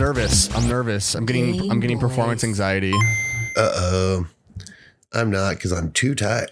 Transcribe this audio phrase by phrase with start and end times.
[0.00, 0.52] nervous.
[0.54, 1.14] I'm nervous.
[1.14, 2.94] I'm getting Game I'm getting performance anxiety.
[3.56, 4.26] Uh oh.
[5.12, 6.48] I'm not because I'm too tired.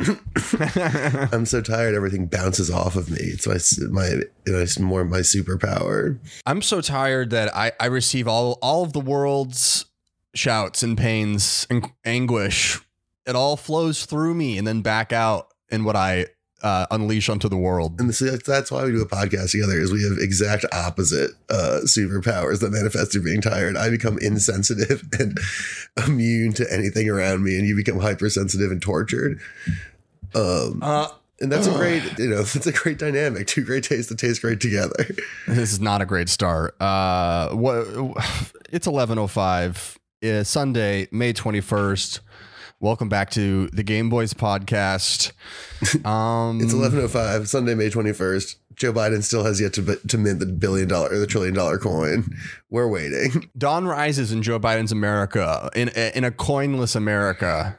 [1.32, 1.94] I'm so tired.
[1.94, 3.18] Everything bounces off of me.
[3.20, 3.58] It's my
[3.90, 4.08] my
[4.46, 6.18] you know, it's more my superpower.
[6.46, 9.86] I'm so tired that I I receive all all of the world's
[10.34, 12.80] shouts and pains and anguish.
[13.24, 16.26] It all flows through me and then back out in what I
[16.62, 18.00] uh, unleash onto the world.
[18.00, 19.80] And see, that's, that's why we do a podcast together.
[19.80, 23.76] Is we have exact opposite uh, superpowers that manifest through being tired.
[23.76, 25.38] I become insensitive and
[26.06, 29.40] immune to anything around me, and you become hypersensitive and tortured.
[30.34, 31.08] Um, Uh,
[31.42, 33.46] and that's a great, you know, that's a great dynamic.
[33.46, 35.06] Two great tastes that taste great together.
[35.48, 36.80] This is not a great start.
[36.80, 37.86] Uh, what?
[38.72, 39.98] It's eleven oh five.
[40.42, 42.20] Sunday, May twenty first.
[42.82, 45.32] Welcome back to the Game Boys podcast.
[46.04, 48.56] Um, It's 11:05 Sunday, May 21st.
[48.74, 51.78] Joe Biden still has yet to to mint the billion dollar or the trillion dollar
[51.78, 52.36] coin.
[52.68, 53.48] We're waiting.
[53.58, 57.76] Dawn rises in Joe Biden's America in in a coinless America.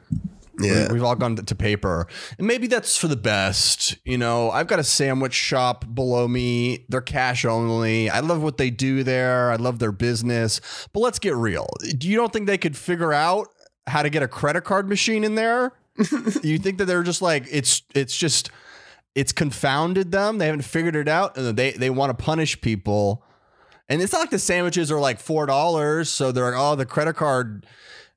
[0.60, 0.88] Yeah.
[0.88, 2.08] We- We've all gone to paper.
[2.38, 3.96] And maybe that's for the best.
[4.04, 6.84] You know, I've got a sandwich shop below me.
[6.88, 8.10] They're cash only.
[8.10, 9.50] I love what they do there.
[9.52, 10.60] I love their business.
[10.92, 11.68] But let's get real.
[11.98, 13.48] Do you don't think they could figure out
[13.86, 15.72] how to get a credit card machine in there?
[16.42, 18.50] you think that they're just like it's it's just
[19.14, 20.38] it's confounded them.
[20.38, 23.24] They haven't figured it out and they they want to punish people.
[23.88, 26.86] And it's not like the sandwiches are like four dollars, so they're like, oh, the
[26.86, 27.66] credit card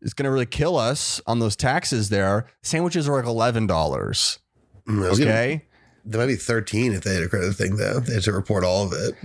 [0.02, 2.08] is going to really kill us on those taxes.
[2.10, 4.40] There, sandwiches are like eleven dollars.
[4.88, 5.66] Mm, was gonna- Okay.
[6.08, 8.00] There might be 13 if they had a credit thing though.
[8.00, 9.16] They had to report all of it.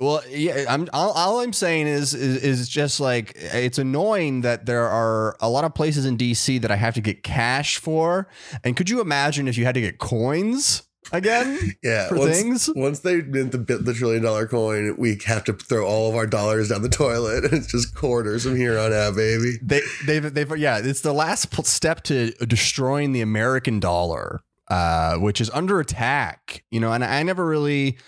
[0.00, 4.64] Well, yeah, I'm all, all I'm saying is, is is just like it's annoying that
[4.64, 8.28] there are a lot of places in DC that I have to get cash for.
[8.62, 11.58] And could you imagine if you had to get coins again?
[11.82, 12.08] Yeah.
[12.08, 12.70] For once, things?
[12.76, 16.26] Once they mint the, the trillion dollar coin, we have to throw all of our
[16.26, 17.44] dollars down the toilet.
[17.52, 19.58] It's just quarters from here on out, baby.
[19.62, 25.40] They they've they've yeah, it's the last step to destroying the American dollar, uh, which
[25.40, 26.62] is under attack.
[26.70, 27.98] You know, and I never really,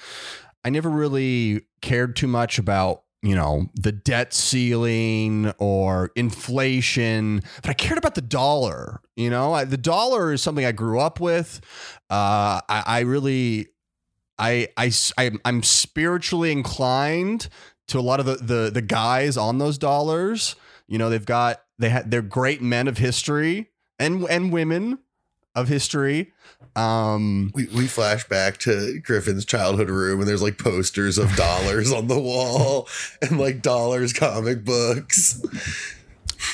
[0.65, 7.71] I never really cared too much about you know the debt ceiling or inflation, but
[7.71, 9.01] I cared about the dollar.
[9.17, 11.61] You know, I, the dollar is something I grew up with.
[12.09, 13.69] Uh, I, I really.
[14.43, 14.91] I, I,
[15.45, 17.51] I'm spiritually inclined
[17.89, 20.57] to a lot of the, the, the guys on those dollars.
[20.89, 25.01] You know, they've got, they had, they're great men of history and, and women
[25.55, 26.33] of history.
[26.77, 31.93] Um, We, we flash back to Griffin's childhood room and there's like posters of dollars
[31.93, 32.89] on the wall
[33.23, 35.43] and like dollars comic books.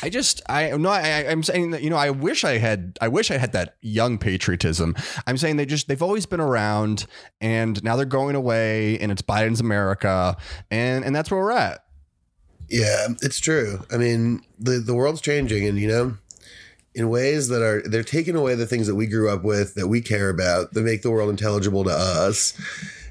[0.03, 2.99] I just I no I, I I'm saying that you know I wish I had
[3.01, 4.97] I wish I had that young patriotism.
[5.27, 7.07] I'm saying they just they've always been around
[7.41, 10.37] and now they're going away and it's Biden's America
[10.71, 11.85] and and that's where we're at.
[12.69, 13.85] Yeah, it's true.
[13.93, 16.17] I mean, the the world's changing, and you know,
[16.97, 19.87] in ways that are they're taking away the things that we grew up with that
[19.87, 22.59] we care about that make the world intelligible to us.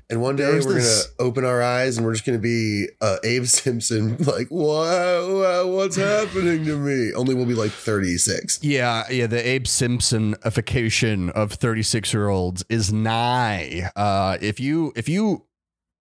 [0.08, 2.88] And one day There's we're this- gonna open our eyes and we're just gonna be
[3.02, 7.12] uh, Abe Simpson, like, wow, wow, what's happening to me?
[7.14, 8.60] Only we'll be like thirty six.
[8.62, 9.26] Yeah, yeah.
[9.28, 13.90] The Abe Simpsonification of 36 year olds is nigh.
[13.96, 15.46] Uh, if you if you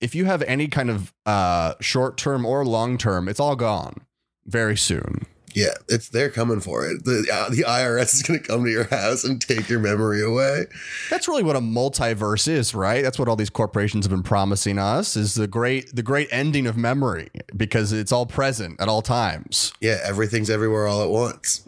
[0.01, 4.03] if you have any kind of uh, short term or long term, it's all gone
[4.45, 5.27] very soon.
[5.55, 7.05] Yeah, it's they're coming for it.
[7.05, 10.67] The uh, the IRS is gonna come to your house and take your memory away.
[11.11, 13.03] That's really what a multiverse is, right?
[13.03, 16.67] That's what all these corporations have been promising us is the great the great ending
[16.67, 19.73] of memory because it's all present at all times.
[19.81, 21.67] Yeah, everything's everywhere all at once.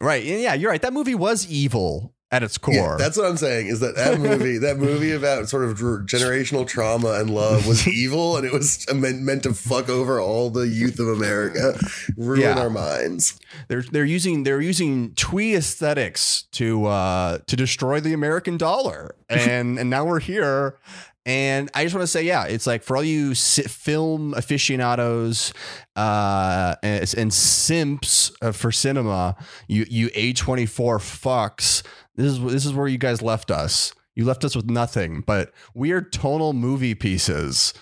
[0.00, 0.24] Right.
[0.24, 0.80] Yeah, you're right.
[0.80, 2.74] That movie was evil at its core.
[2.74, 3.68] Yeah, that's what I'm saying.
[3.68, 8.36] Is that that movie, that movie about sort of generational trauma and love, was evil,
[8.36, 11.78] and it was meant, meant to fuck over all the youth of America,
[12.16, 12.58] ruin Yeah.
[12.58, 13.38] our minds.
[13.68, 19.14] they're they're using they're using twee aesthetics to uh to destroy the American dollar.
[19.30, 20.78] And and now we're here.
[21.26, 25.52] And I just want to say, yeah, it's like for all you film aficionados
[25.94, 29.36] uh, and, and simps uh, for cinema,
[29.66, 31.82] you you A twenty four fucks.
[32.18, 33.94] This is this is where you guys left us.
[34.16, 37.72] You left us with nothing but weird tonal movie pieces.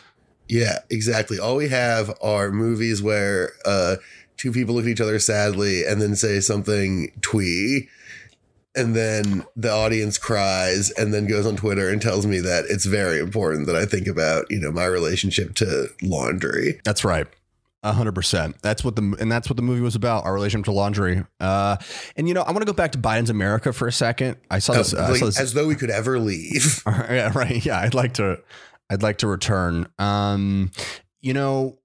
[0.46, 1.38] Yeah, exactly.
[1.38, 3.96] All we have are movies where uh,
[4.36, 7.88] two people look at each other sadly and then say something twee.
[8.76, 12.84] And then the audience cries and then goes on Twitter and tells me that it's
[12.84, 16.78] very important that I think about, you know, my relationship to laundry.
[16.84, 17.26] That's right.
[17.92, 18.56] Hundred percent.
[18.62, 20.24] That's what the and that's what the movie was about.
[20.24, 21.24] Our relationship to laundry.
[21.38, 21.76] Uh,
[22.16, 24.36] and you know, I want to go back to Biden's America for a second.
[24.50, 24.92] I saw this.
[24.92, 26.82] uh, I saw this as though we could ever leave.
[26.86, 27.64] yeah, right.
[27.64, 28.40] Yeah, I'd like to.
[28.90, 29.88] I'd like to return.
[29.98, 30.70] Um,
[31.20, 31.78] you know,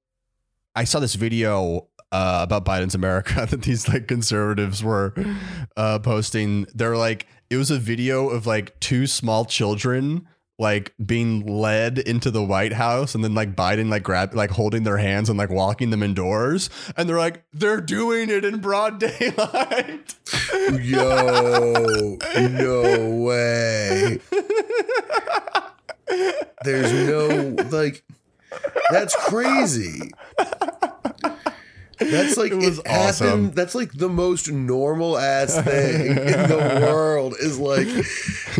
[0.76, 5.14] I saw this video uh, about Biden's America that these like conservatives were
[5.78, 6.66] uh, posting.
[6.74, 10.28] They're like, it was a video of like two small children
[10.62, 14.84] like being led into the White House and then like Biden like grab like holding
[14.84, 19.00] their hands and like walking them indoors and they're like they're doing it in broad
[19.20, 20.14] daylight.
[20.82, 24.20] Yo, no way.
[26.64, 28.04] There's no like
[28.92, 30.12] that's crazy.
[32.10, 32.88] That's like It it, was happened.
[32.88, 33.52] awesome.
[33.52, 37.88] That's like the most normal ass thing in the world is like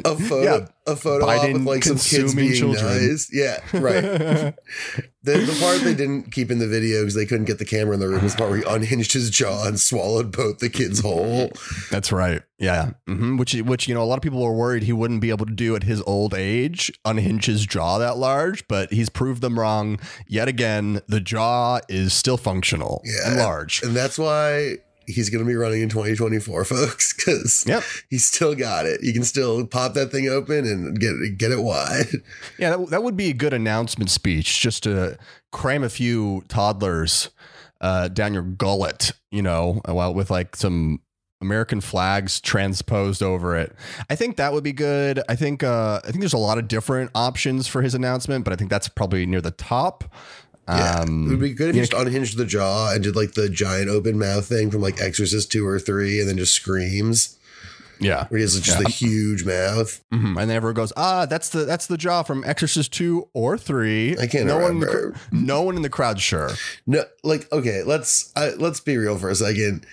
[0.06, 2.86] a photo, Yeah, a photo op with like some kids being children.
[2.86, 3.30] nice.
[3.32, 4.54] Yeah, right.
[5.24, 7.94] the, the part they didn't keep in the video because they couldn't get the camera
[7.94, 10.70] in the room is the part where he unhinged his jaw and swallowed both the
[10.70, 11.52] kids whole.
[11.92, 12.42] That's right.
[12.58, 12.92] Yeah.
[13.08, 15.46] hmm Which which you know a lot of people were worried he wouldn't be able
[15.46, 19.60] to do at his old age, unhinge his jaw that large, but he's proved them
[19.60, 21.02] wrong yet again.
[21.08, 23.30] The jaw is still functional Yeah.
[23.32, 23.82] and large.
[23.84, 24.78] And that's why
[25.12, 27.84] he's going to be running in 2024, folks, because Yep.
[28.10, 29.02] he's still got it.
[29.04, 32.08] You can still pop that thing open and get it, get it wide.
[32.58, 35.18] Yeah, that, that would be a good announcement speech just to
[35.52, 37.30] cram a few toddlers
[37.82, 41.00] uh, down your gullet, you know, while with like some
[41.42, 43.76] American flags transposed over it.
[44.12, 45.22] I think that would be good.
[45.28, 48.54] I think uh, I think there's a lot of different options for his announcement, but
[48.54, 50.04] I think that's probably near the top.
[50.78, 51.00] Yeah.
[51.02, 53.16] Um, it would be good if you you know, just unhinged the jaw and did
[53.16, 56.54] like the giant open mouth thing from like Exorcist 2 or 3 and then just
[56.54, 57.38] screams
[58.00, 58.26] yeah.
[58.30, 58.86] where he has just Yeah.
[58.88, 60.02] a huge mouth.
[60.12, 60.30] Mhm.
[60.40, 64.18] And then everyone goes, ah, that's the that's the jaw from Exorcist two or three.
[64.18, 65.16] I can't no One in the, remember.
[65.32, 66.52] no one in the crowd, sure.
[66.88, 69.86] No, like okay, let's let's be real for a second.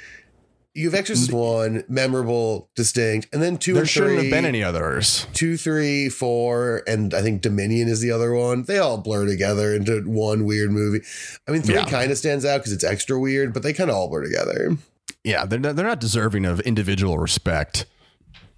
[0.78, 4.62] You have Exorcist 1, memorable, distinct, and then 2 There and shouldn't have been any
[4.62, 5.26] others.
[5.32, 8.62] two, three, four, and I think Dominion is the other one.
[8.62, 11.00] They all blur together into one weird movie.
[11.48, 11.84] I mean, three Yeah.
[11.86, 14.76] kind of stands out because it's extra weird, but they kind of all blur together.
[15.24, 17.86] Yeah, they're not, they're not deserving of individual respect.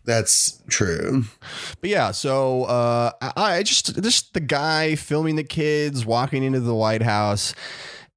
[0.04, 1.24] That's true.
[1.80, 6.60] But yeah, so uh, I, I just just the guy filming the kids walking into
[6.60, 7.54] the White House,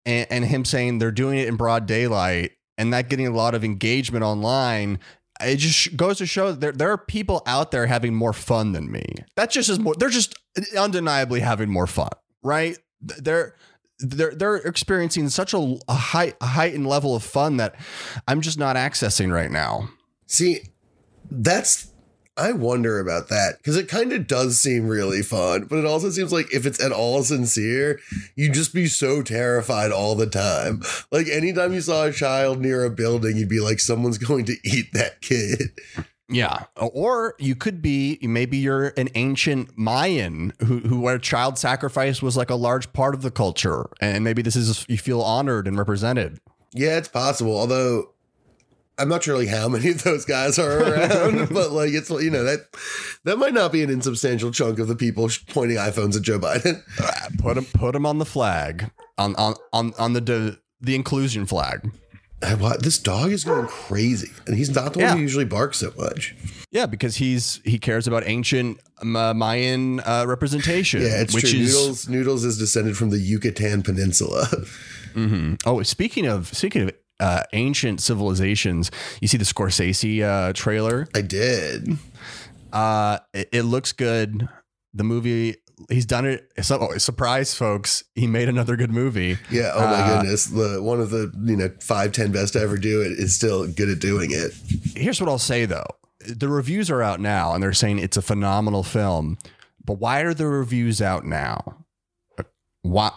[0.06, 2.52] and, and him saying they're doing it in broad daylight,
[2.84, 5.00] and that getting a lot of engagement online.
[5.42, 8.74] It just goes to show that there, there are people out there having more fun
[8.74, 9.04] than me.
[9.36, 9.96] That's just as more.
[9.98, 10.36] They're just
[10.78, 12.12] undeniably having more fun,
[12.44, 12.78] right?
[13.02, 13.56] They're
[14.00, 17.76] they're they're experiencing such a, high heightened level of fun that
[18.28, 19.90] I'm just not accessing right now.
[20.28, 20.70] See,
[21.32, 21.93] that's.
[22.36, 26.10] I wonder about that because it kind of does seem really fun, but it also
[26.10, 28.00] seems like if it's at all sincere,
[28.36, 30.82] you'd just be so terrified all the time.
[31.12, 34.56] Like anytime you saw a child near a building, you'd be like, someone's going to
[34.64, 35.72] eat that kid.
[36.30, 42.22] Yeah, or you could be maybe you're an ancient Mayan who who where child sacrifice
[42.24, 45.68] was like a large part of the culture, and maybe this is you feel honored
[45.68, 46.40] and represented.
[46.74, 47.56] Yeah, it's possible.
[47.56, 48.13] Although
[49.00, 52.30] I'm not sure like how many of those guys are around, but like it's you
[52.30, 52.60] know that
[53.24, 56.82] that might not be an insubstantial chunk of the people pointing iPhones at Joe Biden.
[57.04, 60.96] Uh, Put him put him on the flag on on on on the the, the
[60.96, 61.90] inclusion flag.
[62.46, 65.10] I, wa- this dog is going crazy, and he's not the Yeah.
[65.10, 66.36] one who usually barks so much.
[66.72, 71.02] Yeah, because he's he cares about ancient uh, Mayan uh, representation.
[71.02, 71.60] Yeah, it's which true.
[71.62, 74.48] is Noodles Noodles is descended from the Yucatan Peninsula.
[75.14, 75.62] Mhm.
[75.66, 76.92] Oh, speaking of speaking of
[77.24, 81.08] uh, ancient civilizations, you see the Scorsese uh, trailer.
[81.16, 81.98] I did.
[82.72, 84.48] Uh, it, it looks good.
[84.94, 85.56] The movie,
[85.90, 86.52] he's done it.
[86.62, 88.04] So, oh, surprise, folks!
[88.16, 89.38] He made another good movie.
[89.50, 89.72] Yeah.
[89.74, 90.46] Oh my Uh, goodness.
[90.46, 93.68] The one of the you know five ten best to ever do it is still
[93.68, 94.52] good at doing it.
[94.96, 95.88] Here's what I'll say though:
[96.28, 99.38] the reviews are out now, and they're saying it's a phenomenal film.
[99.86, 101.86] But why are the reviews out now?
[102.84, 103.12] Why?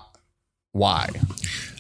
[0.77, 1.09] Why?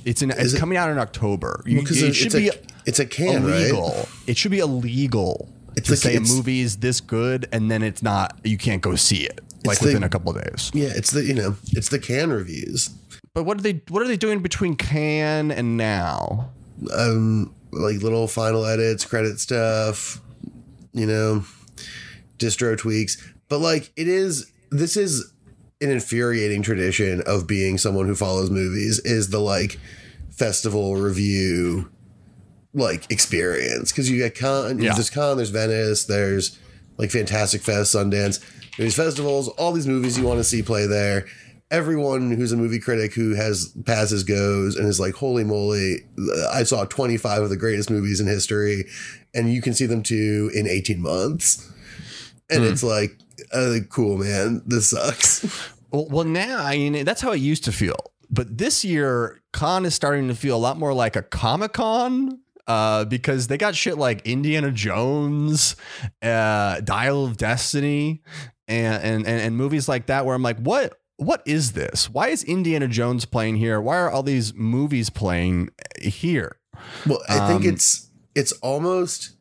[0.04, 0.30] It's in.
[0.30, 1.62] It's it- coming out in October.
[1.66, 2.50] You, Because it it's, should a be
[2.86, 3.90] it's a can, illegal.
[3.90, 4.08] right?
[4.26, 7.70] It should be illegal It's to like- say a it's- movie is this good and
[7.70, 8.38] then it's not.
[8.44, 10.70] You can't go see it like the- within a couple of days.
[10.74, 12.90] Yeah, it's the you know it's the Cannes reviews.
[13.34, 13.82] But what are they?
[13.88, 16.50] What are they doing between Cannes and now?
[16.94, 20.20] um like little final edits, credit stuff,
[20.94, 21.44] you know,
[22.38, 23.16] distro tweaks.
[23.48, 25.32] But like it is this is
[25.80, 29.78] an infuriating tradition of being someone who follows movies is the like
[30.30, 31.90] festival review
[32.74, 34.94] like experience because you get Cannes Yeah.
[34.94, 36.58] there's Cannes there's venice there's
[36.98, 38.42] like fantastic fest sundance
[38.78, 41.26] there's festivals all these movies you want to see play there
[41.70, 45.96] everyone who's a movie critic who has passes goes and is like holy moly
[46.52, 48.84] i saw 25 of the greatest movies in history
[49.34, 51.70] and you can see them too in 18 months
[52.50, 52.70] and Hmm.
[52.72, 53.16] it's like
[53.52, 55.44] uh, cool man this sucks
[55.90, 59.84] Well, well, now I mean that's how it used to feel but this year, Cannes
[59.86, 62.40] is starting to feel a lot more like a Comic Con.
[62.66, 65.76] Uh, because they got shit like Indiana Jones,
[66.20, 68.24] uh, Dial of Destiny,
[68.66, 70.26] and, and and and movies like that.
[70.26, 72.10] Where I'm like, what what is this?
[72.10, 73.80] Why is Indiana Jones playing here?
[73.80, 75.68] Why are all these movies playing
[76.02, 76.56] here?
[77.06, 79.35] Well, I think Um, it's it's almost.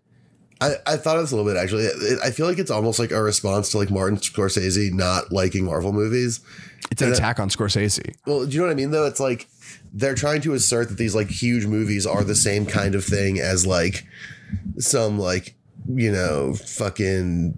[0.62, 1.88] I, I thought of this a little bit actually.
[2.24, 5.92] I feel like it's almost like a response to like Martin Scorsese not liking Marvel
[5.92, 6.40] movies.
[6.92, 8.16] It's an And, attack on Scorsese.
[8.26, 9.06] Well, do you know what I mean though?
[9.06, 9.48] It's like
[9.94, 13.40] they're trying to assert that these like huge movies are the same kind of thing
[13.40, 14.06] as like
[14.78, 15.56] some like
[15.94, 17.54] you know fucking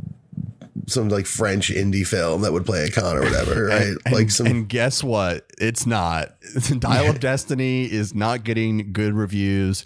[0.88, 3.96] some like French indie film that would play a Cannes or whatever, right?
[4.06, 5.46] And- like some and guess what?
[5.60, 6.34] It's not.
[6.80, 9.86] Dial of Destiny is not getting good reviews.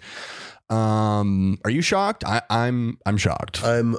[0.72, 2.24] Um, are you shocked?
[2.24, 3.62] I, I'm I'm shocked.
[3.62, 3.96] I'm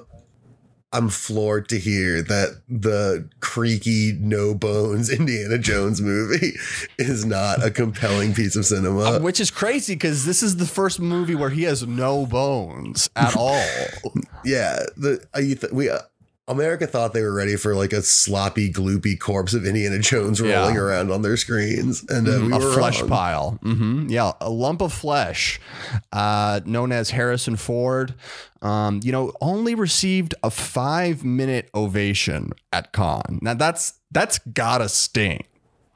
[0.92, 6.54] I'm floored to hear that the creaky no bones Indiana Jones movie
[7.00, 9.00] is not a compelling piece of cinema.
[9.00, 13.10] Uh, Which is crazy because this is the first movie where he has no bones
[13.16, 13.66] at all.
[14.46, 16.00] yeah, the I, th- we uh,
[16.48, 20.60] America thought they were ready for like a sloppy, gloopy corpse of Indiana Jones Yeah.
[20.60, 23.10] rolling around on their screens, and uh, we a were flesh wrong.
[23.10, 23.52] pile.
[23.64, 25.62] hmm Yeah, a lump of flesh,
[26.12, 28.14] uh, known as Harrison Ford.
[28.62, 33.40] Um, you know, only received a five minute ovation at Cannes.
[33.42, 35.46] Now that's that's gotta sting.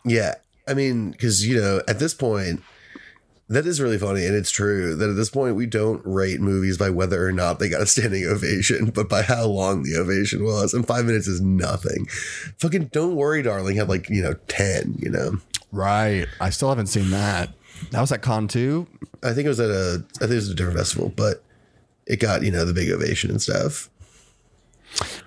[0.06, 0.36] Yeah,
[0.68, 2.62] I mean, because you know, at this point,
[3.50, 6.78] that is really funny, and it's true that at this point we don't rate movies
[6.78, 10.44] by whether or not they got a standing ovation, but by how long the ovation
[10.44, 10.74] was.
[10.74, 12.06] And five minutes is nothing.
[12.60, 13.78] Fucking don't worry, darling.
[13.78, 14.96] Had like you know ten.
[15.00, 15.38] You know,
[15.72, 16.28] Right.
[16.42, 17.50] I still haven't seen that.
[17.92, 18.88] That was at Cannes too.
[19.24, 21.44] I think it was at a, I think it was a different festival, but
[22.06, 23.90] it got you know the big ovation and stuff.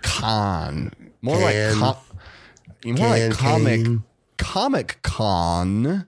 [0.02, 0.92] Con.
[1.22, 1.96] More Can- like
[2.84, 4.04] com- more like comic can-
[4.38, 6.06] comic con.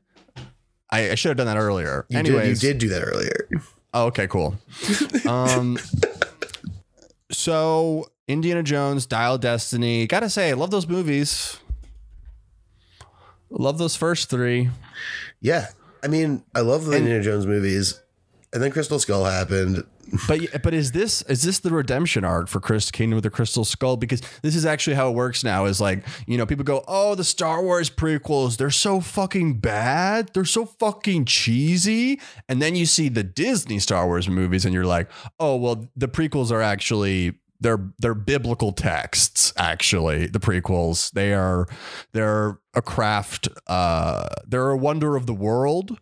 [0.92, 2.06] I, I should have done that earlier.
[2.10, 3.48] You Anyways, did, you did do that earlier.
[3.94, 4.56] Oh, okay, cool.
[5.26, 5.78] Um,
[7.30, 10.06] so Indiana Jones, Dial Destiny.
[10.06, 11.58] Gotta say, I love those movies.
[13.50, 14.70] Love those first three.
[15.40, 15.68] Yeah,
[16.02, 18.00] I mean, I love the Indiana Jones movies,
[18.52, 19.84] and then Crystal Skull happened.
[20.26, 23.64] But but is this is this the redemption arc for Chris Kingdom of the Crystal
[23.64, 23.96] Skull?
[23.96, 25.64] Because this is actually how it works now.
[25.64, 30.30] Is like you know people go, oh the Star Wars prequels, they're so fucking bad,
[30.34, 34.84] they're so fucking cheesy, and then you see the Disney Star Wars movies, and you're
[34.84, 41.32] like, oh well the prequels are actually they're they're biblical texts actually the prequels they
[41.32, 41.66] are
[42.12, 45.96] they're a craft uh they're a wonder of the world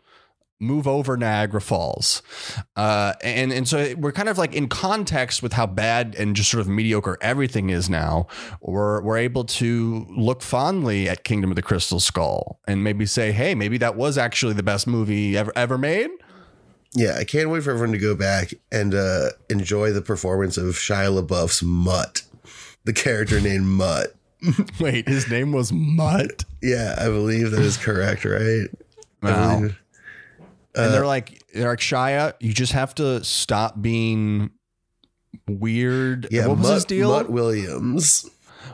[0.61, 2.23] move over Niagara Falls.
[2.77, 6.51] Uh, and, and so we're kind of like in context with how bad and just
[6.51, 8.27] sort of mediocre everything is now.
[8.61, 13.33] We're, we're able to look fondly at Kingdom of the Crystal Skull and maybe say,
[13.33, 16.11] hey, maybe that was actually the best movie ever, ever made.
[16.93, 20.75] Yeah, I can't wait for everyone to go back and uh, enjoy the performance of
[20.75, 22.23] Shia LaBeouf's Mutt,
[22.85, 24.15] the character named Mutt.
[24.81, 26.45] Wait, his name was Mutt.
[26.63, 28.69] Yeah, I believe that is correct, right?
[29.23, 29.69] I Wow.
[30.75, 34.51] And they're like, they're like, Shia, you just have to stop being
[35.49, 36.29] weird.
[36.31, 37.09] Yeah, what was Mutt, his deal?
[37.11, 38.29] Mutt Williams.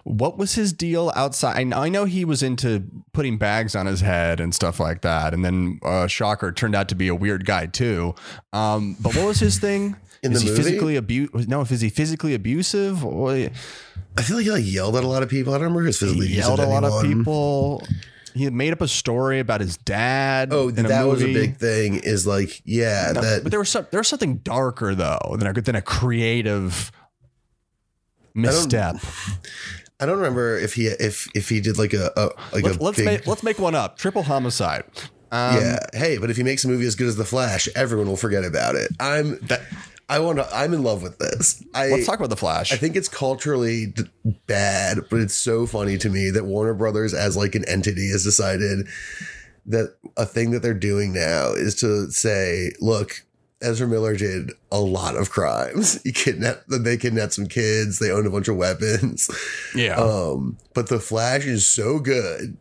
[0.04, 1.56] what was his deal outside?
[1.58, 5.02] I know, I know he was into putting bags on his head and stuff like
[5.02, 5.34] that.
[5.34, 8.14] And then uh, Shocker turned out to be a weird guy too.
[8.52, 9.96] Um, but what was his thing?
[10.22, 10.62] In is the he movie?
[10.62, 13.04] physically abu- No, is he physically abusive?
[13.04, 15.52] Or I feel like he like yelled at a lot of people.
[15.52, 17.86] I don't remember was physically yelled at a lot of people.
[18.36, 20.52] He had made up a story about his dad.
[20.52, 21.94] Oh, that was a big thing.
[21.96, 25.46] Is like, yeah, No, that but there was some, there was something darker though than
[25.48, 26.92] a, than a creative
[28.34, 28.96] misstep.
[29.98, 32.24] I don't remember if he if if he did like a, a
[32.54, 33.96] like Let's, a let's big make let's make one up.
[33.96, 34.84] Triple homicide.
[35.32, 35.78] Um, yeah.
[35.92, 38.44] Hey, but if he makes a movie as good as The Flash, everyone will forget
[38.44, 38.92] about it.
[39.00, 39.62] I'm That,
[40.08, 40.48] I want to.
[40.54, 41.64] I'm in love with this.
[41.74, 42.72] I let's talk about the Flash.
[42.72, 44.04] I think it's culturally d-
[44.46, 48.22] bad, but it's so funny to me that Warner Brothers, as like an entity, has
[48.22, 48.86] decided
[49.66, 53.24] that a thing that they're doing now is to say, look,
[53.60, 56.00] Ezra Miller did a lot of crimes.
[56.04, 57.98] He kidnapped, they kidnapped some kids.
[57.98, 59.28] They owned a bunch of weapons.
[59.74, 59.96] yeah.
[59.96, 62.56] Um, but the Flash is so good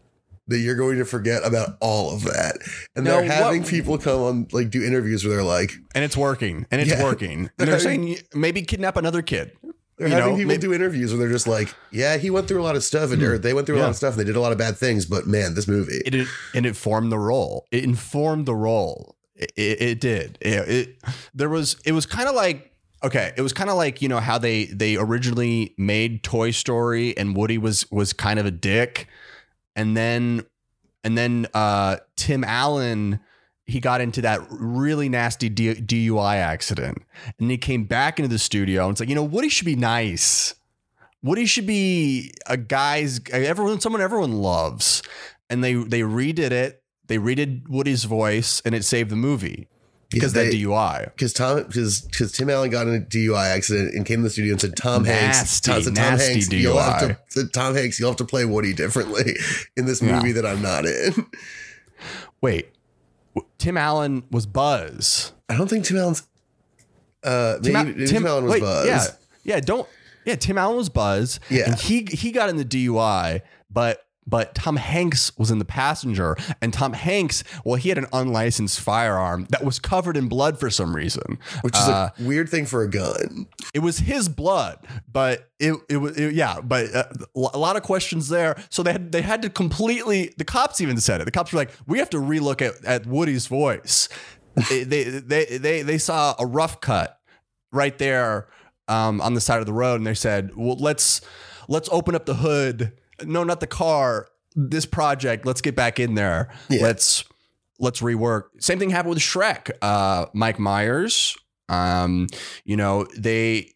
[0.47, 2.57] that you're going to forget about all of that.
[2.95, 6.03] And No, they're having what- people come on, like, do interviews where they're like, and
[6.03, 7.03] it's working and it's Yeah.
[7.03, 9.51] working and they're saying maybe kidnap another kid
[9.97, 12.49] They're You having know, people maybe- do interviews where they're just like, "Yeah, he went
[12.49, 14.19] through a lot of stuff, and or they went through a lot of stuff, and
[14.19, 16.75] they did a lot of bad things." But man, this movie, it, it and it
[16.75, 20.97] formed the role it informed the role it, it, it did it, it
[21.33, 22.73] there was it was kind of like
[23.05, 27.17] okay it was kind of like you know how they they originally made toy story
[27.17, 29.07] and woody was was kind of a dick
[29.75, 30.46] and then
[31.03, 33.20] and then uh, Tim Allen
[33.67, 37.00] he got into that really nasty DUI accident,
[37.39, 39.75] and he came back into the studio and it's like, you know, Woody should be
[39.75, 40.53] nice.
[41.24, 45.01] Woody should be a guy's everyone, someone everyone loves,
[45.50, 46.84] and they they redid it.
[47.08, 49.67] They redid Woody's voice, and it saved the movie
[50.09, 51.05] because Yeah, that they- DUI.
[51.15, 54.29] because Tom because because Tim Allen got in a DUI accident and came to the
[54.29, 57.07] studio and said Tom Hanks Nasty, Tom, said, Tom nasty Hanks you'll have DUI.
[57.07, 59.35] to said, Tom Hanks you'll have to play Woody differently
[59.77, 60.15] in this Yeah.
[60.17, 61.25] movie that I'm not in.
[62.41, 62.69] Wait,
[63.57, 65.33] Tim Allen was Buzz.
[65.50, 66.24] I don't think Tim Allen's
[67.24, 68.88] uh maybe, Tim, maybe Tim, Allen was wait, Buzz.
[68.88, 69.05] Yeah,
[69.55, 69.59] yeah.
[69.59, 69.88] Don't.
[70.25, 71.39] Yeah, Tim Allen was Buzz.
[71.50, 71.65] Yeah.
[71.67, 76.36] and he he got in the DUI, but but Tom Hanks was in the passenger,
[76.62, 80.70] and Tom Hanks, well, he had an unlicensed firearm that was covered in blood for
[80.70, 81.38] some reason.
[81.62, 83.48] Which is Uh, a weird thing for a gun.
[83.74, 84.79] it was his blood,
[85.12, 87.03] but it it was it- yeah, but uh,
[87.36, 88.55] a lot of questions there.
[88.70, 90.34] So they had they had to completely.
[90.38, 91.25] The cops even said it.
[91.25, 94.10] The cops were like, "We have to relook at at Woody's voice."
[94.70, 97.20] they, they they they they saw a rough cut
[97.72, 98.48] right there
[98.88, 101.22] um, on the side of the road, and they said, "Well, let's
[101.67, 102.94] let's open up the hood.
[103.24, 104.27] No, not the car.
[104.55, 105.45] This project.
[105.45, 106.50] Let's get back in there.
[106.69, 106.84] Yeah.
[106.84, 107.24] Let's."
[107.77, 108.43] Let's rework.
[108.60, 109.69] Same thing happened with Shrek.
[109.81, 111.36] Uh, Mike Myers,
[111.67, 112.27] um,
[112.63, 113.74] you know, they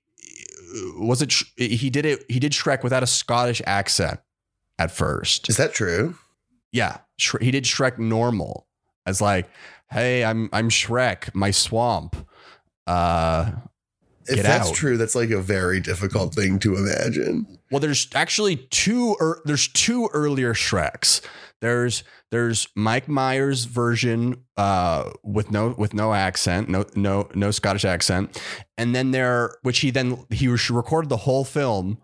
[0.97, 4.21] was it he did it he did Shrek without a Scottish accent
[4.77, 5.49] at first.
[5.49, 6.15] Is that true?
[6.71, 8.67] Yeah, Shre- he did Shrek normal
[9.05, 9.49] as like,
[9.91, 12.15] "Hey, I'm I'm Shrek, my swamp."
[12.87, 13.51] Uh
[14.29, 14.75] If that's out.
[14.75, 17.59] true, that's like a very difficult thing to imagine.
[17.71, 21.21] well there's actually two er, there's two earlier Shreks.
[21.61, 27.85] There's there's Mike Myers version uh with no with no accent, no no no Scottish
[27.85, 28.41] accent.
[28.77, 31.97] And then there which he then he recorded the whole film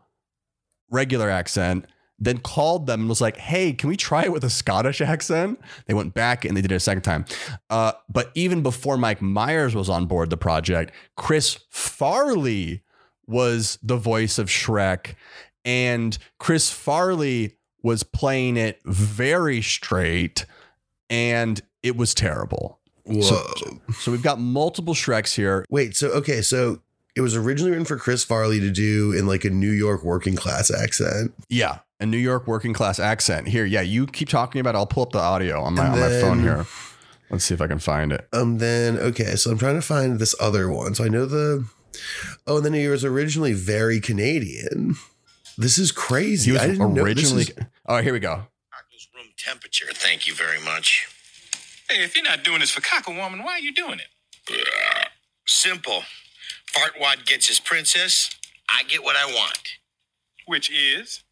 [0.90, 1.86] regular accent,
[2.18, 5.60] then called them and was like, "Hey, can we try it with a Scottish accent?"
[5.86, 7.26] They went back and they did it a second time.
[7.70, 12.84] Uh, but even before Mike Myers was on board the project, Chris Farley
[13.28, 15.16] was the voice of Shrek,
[15.64, 20.46] and Chris Farley was playing it very straight,
[21.10, 22.80] and it was terrible.
[23.04, 23.22] Whoa.
[23.22, 25.66] So, so we've got multiple Shreks here.
[25.70, 26.82] Wait, so okay, so
[27.16, 30.36] it was originally written for Chris Farley to do in like a New York working
[30.36, 31.34] class accent.
[31.50, 33.48] Yeah, a New York working class accent.
[33.48, 34.76] Here, yeah, you keep talking about.
[34.76, 34.80] It.
[34.80, 36.66] I'll pull up the audio on my And on my phone here.
[37.30, 38.28] Let's see if I can find it.
[38.34, 40.94] Um, then okay, so I'm trying to find this other one.
[40.96, 41.66] So I know the.
[42.46, 44.96] Oh, and then he was originally very Canadian.
[45.58, 46.50] This is crazy.
[46.50, 47.44] He was I didn't know originally.
[47.44, 47.54] is-
[47.88, 48.48] oh, here we go.
[48.74, 51.08] Tacos room temperature, thank you very much.
[51.90, 54.58] Hey, if you're not doing this for cockle woman, why are you doing it?
[55.48, 56.04] Simple.
[56.74, 58.36] Fartwad gets his princess,
[58.70, 59.60] I get what I want.
[60.46, 61.24] Which is?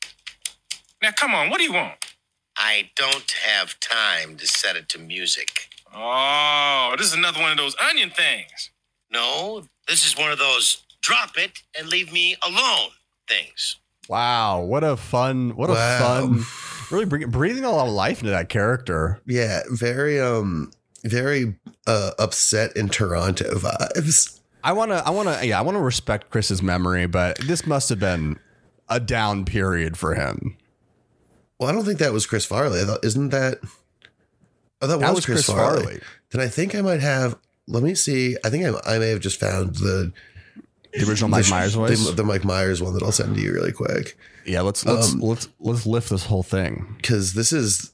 [1.03, 2.15] Now, come on, what do you want?
[2.55, 5.67] I don't have time to set it to music.
[5.93, 8.71] Oh, this is another one of those onion things.
[9.11, 12.91] No, this is one of those drop it and leave me alone
[13.27, 13.75] things.
[14.07, 16.45] Wow, what a fun, what a fun,
[16.89, 19.19] really bring, breathing a lot of life into that character.
[19.27, 20.71] yeah, very um,
[21.03, 21.53] very
[21.85, 24.39] uh, upset in Toronto vibes.
[24.63, 27.67] I want to, I want to, yeah, I want to respect Chris's memory, but this
[27.67, 28.39] must have been
[28.87, 30.55] a down period for him.
[31.63, 32.81] Well, I don't think that was Chris Farley.
[32.81, 33.59] I thought, isn't that?
[34.81, 35.83] Oh, that, That was, was Chris, Chris Farley.
[35.83, 36.01] Farley.
[36.31, 37.37] Then I think I might have.
[37.67, 38.35] Let me see.
[38.43, 40.11] I think I, I may have just found the
[40.93, 42.05] The original Mike the, Myers voice.
[42.05, 45.13] the, the Mike Myers one that I'll send to you really quick yeah, let's let's
[45.13, 46.95] um, let's let's lift this whole thing.
[46.97, 47.91] because this is.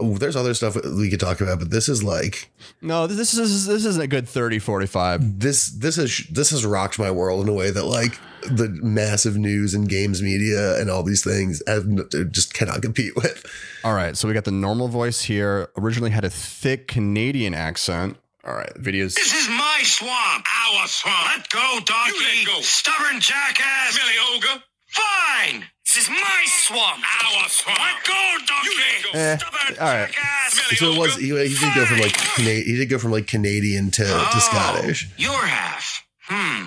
[0.00, 3.66] Oh, there's other stuff we could talk about, but this is like No, this is
[3.66, 5.40] this isn't a good 30, 45.
[5.40, 5.70] this.
[5.70, 8.18] This is this has rocked my world in a way that like
[8.50, 11.84] the massive news and games media and all these things have,
[12.30, 13.44] just cannot compete with.
[13.84, 15.70] All right, so we got the normal voice here.
[15.76, 18.16] Originally had a thick Canadian accent.
[18.44, 19.14] All right, videos.
[19.14, 20.46] This is my swamp.
[20.72, 21.36] Our swamp.
[21.36, 22.12] Let go, donkey.
[22.14, 22.60] You let go.
[22.62, 23.94] Stubborn jackass.
[23.94, 24.62] Smelly ogre.
[24.88, 25.64] Fine.
[25.98, 27.02] This is my swamp.
[27.24, 27.80] Our swamp.
[27.80, 28.70] Let go, donkey.
[28.78, 29.18] let go.
[29.18, 30.14] Eh, Stubborn all right.
[30.48, 33.10] Smelly So it was he, he did go from like Cana- he did go from
[33.10, 35.08] like Canadian to, Oh, to Scottish.
[35.16, 36.06] Your half.
[36.22, 36.66] Hmm.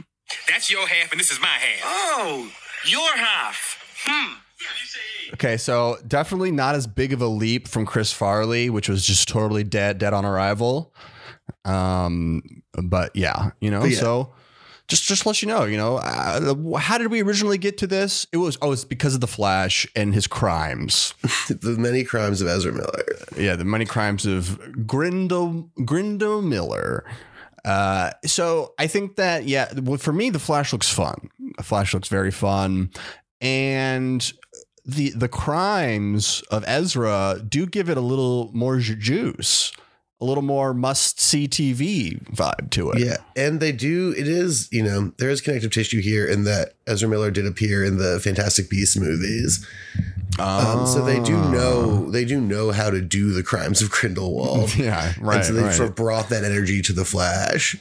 [0.50, 1.82] That's your half and this is my half.
[1.86, 2.52] Oh,
[2.86, 4.04] your half.
[4.06, 4.34] Hmm.
[5.36, 9.30] Okay, so definitely not as big of a leap from Chris Farley, which was just
[9.30, 10.94] totally dead, dead on arrival.
[11.63, 12.41] Um,
[12.84, 13.98] but yeah, you know, yeah.
[13.98, 14.34] so
[14.91, 18.27] just just let you know, you know, uh, how did we originally get to this?
[18.34, 21.13] It was oh, it's because of the Flash and his crimes.
[21.47, 23.06] the many crimes of Ezra Miller.
[23.38, 27.06] yeah, the money crimes of Grindo Grindo Miller.
[27.63, 31.30] Uh, so I think that yeah, well, for me, the Flash looks fun.
[31.58, 32.91] The Flash looks very fun,
[33.39, 34.32] and
[34.86, 39.71] the the crimes of Ezra do give it a little more ju- juice,
[40.21, 42.99] a little more must see TV vibe to it.
[42.99, 44.13] Yeah, and they do.
[44.15, 47.84] It is you know there is connective tissue here in that Ezra Miller did appear
[47.84, 49.65] in the Fantastic Beasts movies,
[50.39, 54.75] um, so they do know they do know how to do the crimes of Grindelwald.
[54.81, 55.38] Yeah, right.
[55.38, 55.73] and so they right.
[55.73, 57.75] sort of brought that energy to the Flash.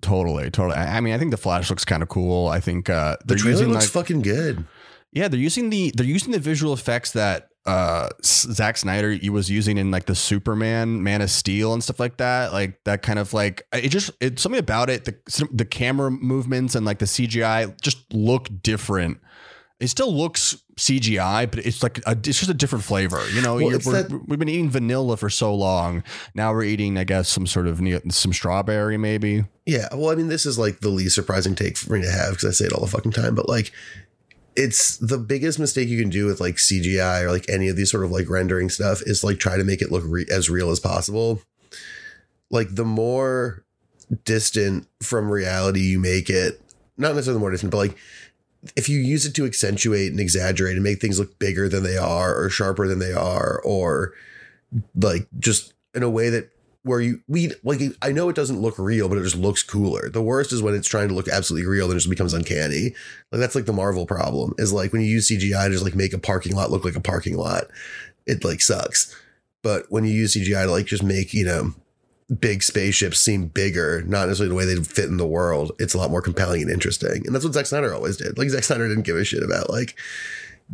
[0.00, 0.76] Totally, totally.
[0.76, 2.46] I I mean, I think the Flash looks kind of cool.
[2.48, 4.64] I think uh, The trailer looks like, fucking good.
[5.12, 9.50] yeah, they're using the they're using the visual effects that uh Zack Snyder he was
[9.50, 12.52] using in like the Superman, Man of Steel, and stuff like that.
[12.52, 15.04] Like that kind of like it just it's something about it.
[15.04, 19.18] The the camera movements and like the CGI just look different.
[19.80, 23.22] It still looks CGI, but it's like a, it's just a different flavor.
[23.32, 26.02] You know, Well, that- we've been eating vanilla for so long.
[26.34, 29.44] Now we're eating, I guess, some sort of some strawberry, maybe.
[29.66, 32.30] Yeah, well, I mean, this is like the least surprising take for me to have
[32.30, 33.70] because I say it all the fucking time, but like,
[34.58, 37.92] it's the biggest mistake you can do with like CGI or like any of these
[37.92, 40.70] sort of like rendering stuff is like try to make it look re- as real
[40.70, 41.40] as possible.
[42.50, 43.64] Like, the more
[44.24, 46.60] distant from reality you make it,
[46.96, 47.96] not necessarily the more distant, but like,
[48.74, 51.96] if you use it to accentuate and exaggerate and make things look bigger than they
[51.96, 54.12] are or sharper than they are or
[54.96, 56.50] like just in a way that
[56.82, 60.08] where you we like I know it doesn't look real, but it just looks cooler.
[60.08, 62.94] The worst is when it's trying to look absolutely real, then it just becomes uncanny.
[63.30, 65.94] Like that's like the Marvel problem is like when you use CGI to just like
[65.94, 67.64] make a parking lot look like a parking lot,
[68.26, 69.14] it like sucks.
[69.62, 71.74] But when you use CGI to like just make you know
[72.40, 75.98] big spaceships seem bigger, not necessarily the way they fit in the world, it's a
[75.98, 77.26] lot more compelling and interesting.
[77.26, 78.38] And that's what Zack Snyder always did.
[78.38, 79.98] Like Zack Snyder didn't give a shit about like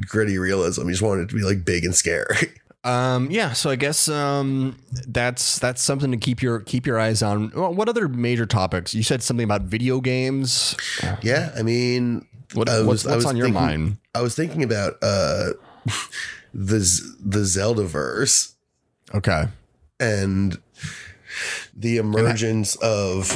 [0.00, 0.84] gritty realism.
[0.84, 2.52] He just wanted it to be like big and scary.
[2.84, 4.76] Um, yeah, so I guess um,
[5.08, 7.50] that's that's something to keep your keep your eyes on.
[7.54, 8.94] Well, what other major topics?
[8.94, 10.76] You said something about video games.
[11.22, 13.96] yeah, I mean, What, I what's was- I what's was on your thinking- mind?
[14.14, 15.52] I was thinking about uh
[16.54, 18.54] the the Zelda verse
[19.14, 19.44] Okay,
[19.98, 20.58] and
[21.76, 23.28] the emergence of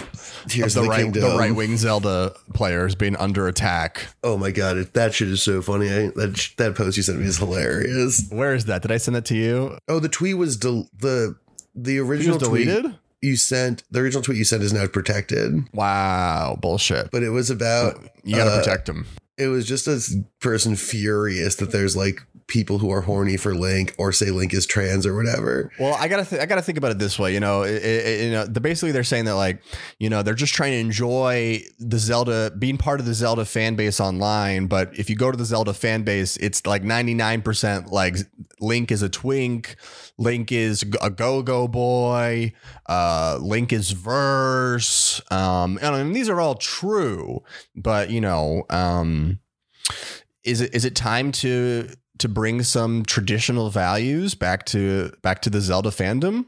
[0.48, 1.22] Tears the of the, right Kingdom.
[1.22, 4.06] the right wing Zelda players being under attack.
[4.22, 5.88] Oh my god, it, that shit is so funny.
[5.88, 8.26] I, that that post you sent me is hilarious.
[8.30, 8.82] Where is that?
[8.82, 9.78] Did I send that to you?
[9.88, 11.36] Oh, the tweet was del- the
[11.74, 12.82] the original deleted.
[12.84, 13.82] tweet you sent.
[13.90, 17.10] The original tweet you sent is now protected, Wow, bullshit.
[17.10, 19.06] but it was about You gotta uh, protect them.
[19.36, 20.00] it was just a
[20.40, 24.66] person furious that there's like people who are horny for Link or say Link is
[24.66, 25.70] trans or whatever.
[25.78, 27.32] Well, I gotta th- I gotta think about it this way.
[27.32, 29.62] You know, it, it, you know, the, basically they're saying that like,
[29.98, 33.76] you know, they're just trying to enjoy the Zelda, being part of the Zelda fan
[33.76, 34.66] base online.
[34.66, 38.16] But if you go to the Zelda fan base, it's like ninety nine percent like
[38.60, 39.76] Link is a twink,
[40.16, 42.54] Link is a go go boy,
[42.86, 45.20] uh, Link is verse.
[45.30, 47.42] Um, and mean, these are all true,
[47.76, 49.38] but you know, um,
[50.44, 55.50] is it is it time to to bring some traditional values back to back to
[55.50, 56.46] the Zelda fandom?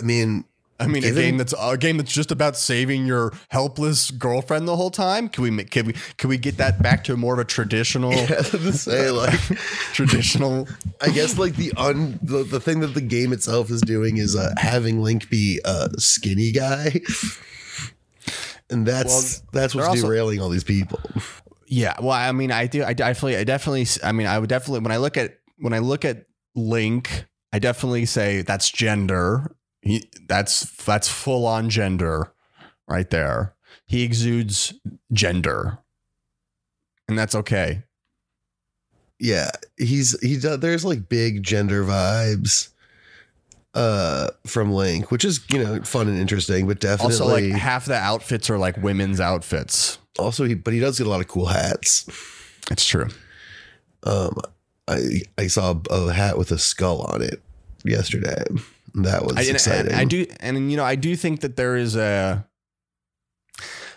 [0.00, 0.44] I mean,
[0.78, 4.68] I mean, Given- a game that's a game that's just about saving your helpless girlfriend
[4.68, 5.30] the whole time.
[5.30, 8.12] Can we make can we can we get that back to more of a traditional
[8.26, 9.40] to say like
[9.94, 10.68] traditional?
[11.00, 14.36] I guess like the un the, the thing that the game itself is doing is
[14.36, 17.00] uh, having Link be a skinny guy.
[18.68, 20.98] And that's Well, that's what's also- derailing all these people.
[21.68, 22.84] Yeah, well, I mean, I do.
[22.84, 23.86] I definitely, I definitely.
[24.02, 27.58] I mean, I would definitely when I look at when I look at Link, I
[27.58, 29.54] definitely say that's gender.
[29.82, 32.32] He that's that's full on gender,
[32.88, 33.54] right there.
[33.86, 34.74] He exudes
[35.12, 35.78] gender,
[37.08, 37.82] and that's okay.
[39.18, 40.60] Yeah, he's he does.
[40.60, 42.68] There's like big gender vibes
[43.74, 47.86] uh from Link, which is you know fun and interesting, but definitely Also, like half
[47.86, 49.98] the outfits are like women's outfits.
[50.18, 52.06] Also he but he does get a lot of cool hats.
[52.70, 53.08] It's true.
[54.02, 54.36] Um,
[54.88, 57.42] I I saw a hat with a skull on it
[57.84, 58.44] yesterday.
[58.94, 59.92] That was I, exciting.
[59.92, 62.46] and I do, and you know, I do think that there is a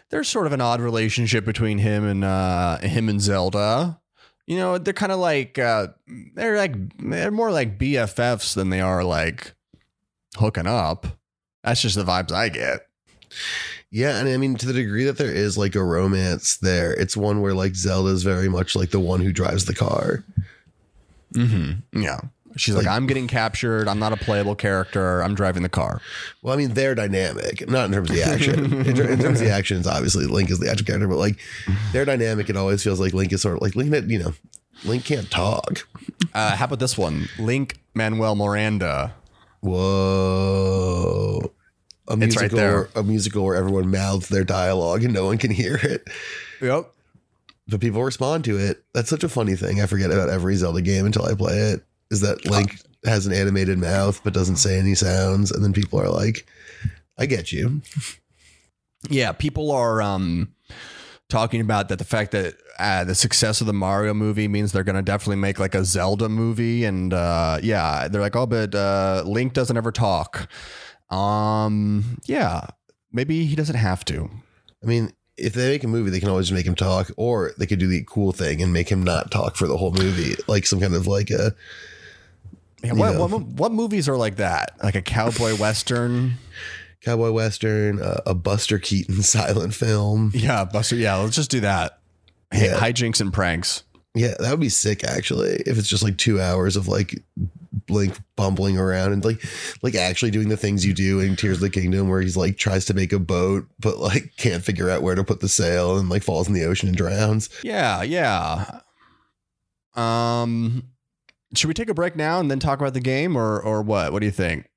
[0.09, 3.99] there's sort of an odd relationship between him and uh him and Zelda.
[4.45, 5.87] You know, they're kind of like uh
[6.35, 9.53] they're like they're more like BFFs than they are like
[10.35, 11.07] hooking up.
[11.63, 12.87] That's just the vibes I get.
[13.91, 17.17] Yeah, and I mean to the degree that there is like a romance there, it's
[17.17, 20.23] one where like Zelda is very much like the one who drives the car.
[21.33, 22.01] Mm-hmm.
[22.01, 22.19] Yeah.
[22.55, 23.87] She's like, Like- I'm getting captured.
[23.87, 25.21] I'm not a playable character.
[25.23, 26.01] I'm driving the car.
[26.41, 28.73] Well, I mean they're dynamic, not in terms of the action.
[28.85, 31.37] in, ter- in terms of the actions, obviously Link is the action character, but like
[31.91, 32.49] they're dynamic.
[32.49, 33.93] It always feels like Link is sort of like Link.
[34.09, 34.33] You know,
[34.85, 35.87] Link can't talk.
[36.33, 37.27] Uh, how about this one?
[37.39, 39.13] Link Manuel Miranda.
[39.61, 41.51] Whoa.
[42.09, 42.75] A It's right musical, there.
[42.75, 46.03] where- a musical where everyone mouths their dialogue and no one can hear it.
[46.61, 46.91] Yep.
[47.67, 48.83] but people respond to it.
[48.93, 49.79] That's such a funny thing.
[49.79, 51.83] I forget about every Zelda game until I play it.
[52.11, 55.99] Is that Link has an animated mouth but doesn't say any sounds, and then people
[56.01, 56.47] are like,
[57.19, 57.81] "I get you."
[59.09, 60.49] Yeah, people are um
[61.29, 64.83] talking about that the fact that uh, the success of the Mario movie means they're
[64.85, 68.73] going to definitely make like a Zelda movie and uh yeah, they're like, "Oh, but
[68.73, 70.49] uh Link doesn't ever talk."
[71.09, 72.67] Um yeah,
[73.11, 74.29] maybe he doesn't have to.
[74.83, 77.65] I mean, if they make a movie, they can always make him talk, or they
[77.65, 80.65] could do the cool thing and make him not talk for the whole movie, like
[80.65, 81.55] some kind of like a
[82.83, 84.75] Yeah, what, what what movies are like that?
[84.83, 86.33] Like a cowboy western?
[87.01, 90.31] cowboy western, uh, a Buster Keaton silent film.
[90.33, 90.95] Yeah, Buster.
[90.97, 91.99] Yeah, let's just do that.
[92.51, 92.77] Hey, Yeah.
[92.77, 93.83] Hijinks and pranks.
[94.15, 95.61] Yeah, that would be sick actually.
[95.65, 97.21] If it's just like two hours of like
[97.85, 99.43] Blink bumbling around and like
[99.83, 102.57] like actually doing the things you do in Tears of the Kingdom where he's like
[102.57, 105.97] tries to make a boat but like can't figure out where to put the sail
[105.97, 107.49] and like falls in the ocean and drowns.
[107.63, 108.81] Yeah, yeah.
[109.95, 110.83] Um,
[111.55, 114.11] should we take a break now and then talk about the game, or or what?
[114.11, 114.67] What do you think?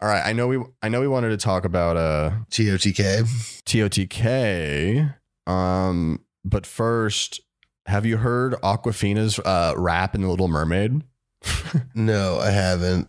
[0.00, 3.24] All right, I know we I know we wanted to talk about uh TOTK.
[3.64, 5.14] TOTK.
[5.46, 7.40] Um, but first,
[7.86, 11.02] have you heard Awkwafina's uh rap in The Little Mermaid?
[11.94, 13.08] No, I haven't.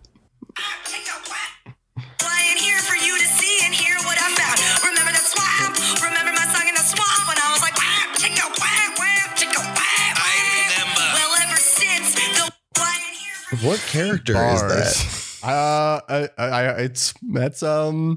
[2.22, 4.60] Lying here for you to see and hear what I found.
[4.86, 5.76] Remember the swamp?
[6.04, 9.62] Remember my song in the swamp when I was like, wham, chicka, wham, wham, chicka,
[9.62, 11.06] wham, I remember.
[11.18, 15.18] Well, ever since the lying here for What character is that?
[15.44, 18.16] Uh, I, I, I, it's that's um,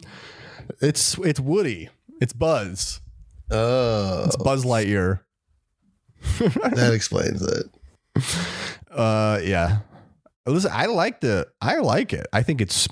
[0.82, 1.88] it's it's Woody.
[2.20, 3.00] It's Buzz.
[3.50, 5.20] Oh, It's Buzz Lightyear.
[6.38, 7.66] that explains it.
[8.90, 9.78] Uh, yeah.
[10.46, 11.46] Listen, I like the.
[11.60, 12.26] I like it.
[12.32, 12.88] I think it's.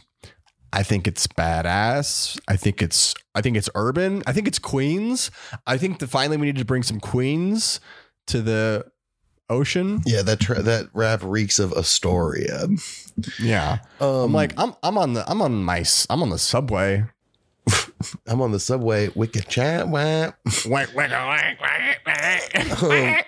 [0.72, 2.38] I think it's badass.
[2.48, 3.14] I think it's.
[3.34, 4.22] I think it's urban.
[4.26, 5.30] I think it's Queens.
[5.66, 7.80] I think that finally we need to bring some Queens
[8.28, 8.86] to the
[9.50, 10.00] ocean.
[10.06, 12.68] Yeah, that tra- that rap reeks of Astoria.
[13.38, 13.78] Yeah.
[14.00, 14.74] Um, I'm like I'm.
[14.82, 15.28] I'm on the.
[15.30, 15.84] I'm on my.
[16.10, 17.04] I'm on the subway.
[18.26, 19.08] I'm on the subway.
[19.14, 19.88] Wicked chat.
[19.88, 20.32] Wah.
[20.66, 21.58] Whack, whack, whack,
[22.06, 23.26] whack, whack.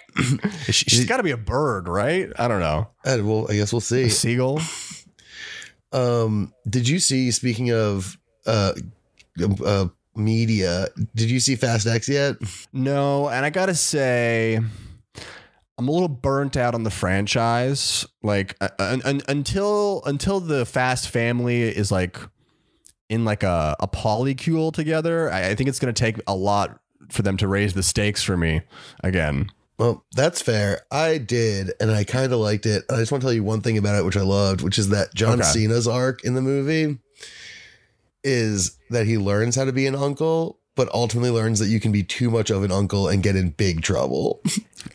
[0.66, 2.30] She, she's got to be a bird, right?
[2.38, 2.88] I don't know.
[3.04, 4.08] Uh, well, I guess we'll A see.
[4.08, 4.60] seagull.
[5.92, 7.30] Um, did you see?
[7.30, 8.72] Speaking of uh,
[9.64, 12.37] uh, media, did you see Fast X yet?
[12.72, 14.56] No, and I gotta say,
[15.78, 18.06] I'm a little burnt out on the franchise.
[18.22, 22.18] Like uh, un- un- until until the Fast family is like
[23.09, 27.23] in like a, a polycule together, I, I think it's gonna take a lot for
[27.23, 28.62] them to raise the stakes for me
[29.03, 29.51] again.
[29.79, 30.83] Well, that's fair.
[30.93, 32.85] I did, and I kind of liked it.
[32.88, 34.90] I just want to tell you one thing about it, which I loved, which is
[34.90, 35.49] that John Okay.
[35.51, 36.99] Cena's arc in the movie
[38.23, 41.93] is that he learns how to be an uncle, but ultimately learns that you can
[41.93, 44.40] be too much of an uncle and get in big trouble.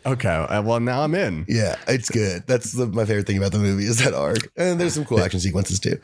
[0.06, 1.46] Okay, uh, well now I'm in.
[1.48, 2.44] yeah, it's good.
[2.46, 5.20] That's the, my favorite thing about the movie is that arc, and there's some cool
[5.20, 6.00] action sequences too.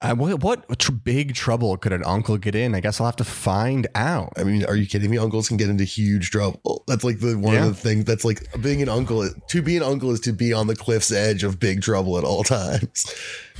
[0.00, 2.72] Uh, what what tr- big trouble could an uncle get in?
[2.72, 4.32] I guess I'll have to find out.
[4.36, 5.18] I mean, are you kidding me?
[5.18, 6.84] Uncles can get into huge trouble.
[6.86, 7.66] That's like the one Yeah.
[7.66, 9.28] of the things that's like being an uncle.
[9.28, 12.22] To be an uncle is to be on the cliff's edge of big trouble at
[12.22, 13.12] all times.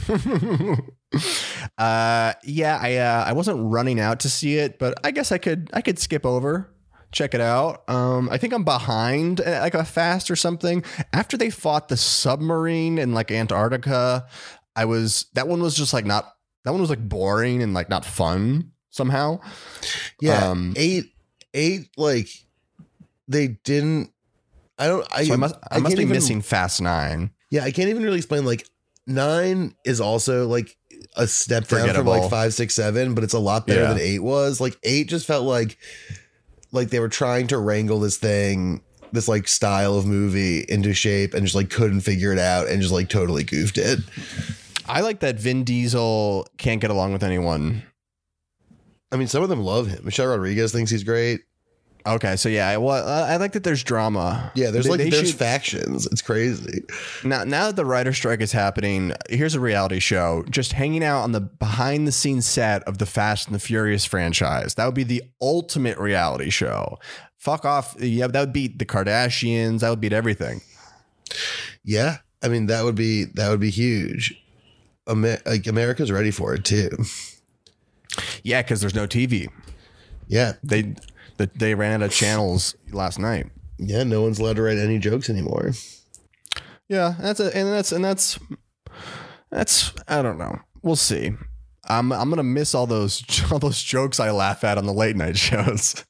[1.78, 5.38] uh yeah i uh i wasn't running out to see it but i guess i
[5.38, 6.70] could i could skip over
[7.12, 11.38] check it out um i think i'm behind uh, like a fast or something after
[11.38, 14.26] they fought the submarine in like antarctica
[14.80, 17.88] i was that one was just like not that one was like boring and like
[17.88, 19.38] not fun somehow
[20.20, 21.12] Yeah, Um, eight,
[21.54, 21.88] eight.
[21.96, 22.28] Like
[23.28, 24.10] they didn't.
[24.78, 25.06] I don't.
[25.12, 28.02] I, so i must i, must be even- missing fast nine Yeah, I can't even
[28.02, 28.44] really explain.
[28.44, 28.66] Like
[29.06, 30.76] nine is also like
[31.16, 33.88] a step down from like five, six, seven, but it's a lot better Yeah.
[33.94, 34.60] than eight was.
[34.60, 35.78] Like eight just felt like
[36.72, 41.34] like they were trying to wrangle this thing, this like style of movie into shape,
[41.34, 44.00] and just like couldn't figure it out, and just like totally goofed it.
[44.88, 47.82] I like that vin diesel can't get along with anyone
[49.10, 50.04] I mean, some of them love him.
[50.04, 51.40] Michelle Rodriguez thinks he's great.
[52.06, 55.08] okay so yeah I, well, I like that there's drama Yeah, there's They- like they
[55.08, 56.04] there's should- factions.
[56.12, 56.82] It's crazy.
[57.24, 60.44] Now, now that the writer strike is happening, here's a reality show.
[60.50, 64.04] Just hanging out on the behind the scenes set of the Fast and the Furious
[64.04, 64.74] franchise.
[64.74, 66.98] That would be the ultimate reality show.
[67.38, 67.96] Fuck off.
[67.98, 69.80] Yeah, that would beat the Kardashians.
[69.80, 70.60] That would beat everything.
[71.82, 74.38] Yeah, I mean that would be that would be huge.
[75.08, 76.90] Amer- like America's ready for it too.
[78.42, 79.48] Yeah, because there's no TV.
[80.26, 80.94] Yeah, They
[81.36, 83.46] the, they ran out of channels last night.
[83.78, 84.02] yeah.
[84.02, 85.72] No one's allowed to write any jokes anymore.
[86.88, 88.38] Yeah, that's a, and that's and that's
[89.50, 90.58] that's I don't know.
[90.82, 91.32] We'll see.
[91.88, 95.16] I'm I'm gonna miss all those all those jokes I laugh at on the late
[95.16, 96.04] night shows.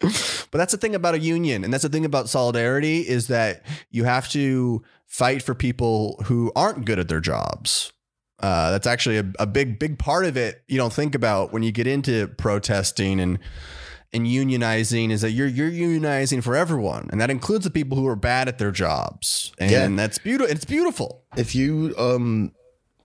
[0.00, 3.62] but that's the thing about a union, and that's the thing about solidarity is that
[3.90, 7.92] you have to fight for people who aren't good at their jobs.
[8.40, 10.62] Uh, that's actually a, a big, big part of it.
[10.68, 13.38] You don't think about when you get into protesting and
[14.12, 18.06] and unionizing is that you're you're unionizing for everyone, and that includes the people who
[18.06, 19.88] are bad at their jobs, and Yeah.
[19.88, 20.50] that's beautiful.
[20.54, 21.22] It's beautiful.
[21.36, 22.52] if you um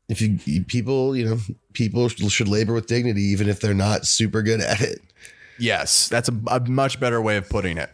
[0.10, 1.40] if you people you know
[1.74, 5.00] people should labor with dignity even if they're not super good at it
[5.58, 7.90] Yes, that's a, a much better way of putting it.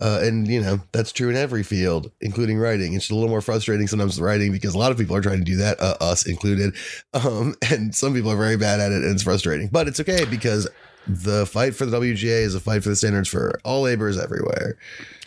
[0.00, 2.94] Uh, and you know that's true in every field including writing.
[2.94, 5.44] It's a little more frustrating sometimes writing because a lot of people are trying to
[5.44, 6.74] do that uh, us included.
[7.14, 10.24] Um and some people are very bad at it and it's frustrating but it's okay
[10.24, 10.68] because
[11.06, 14.76] the fight for the WGA is a fight for the standards for all laborers everywhere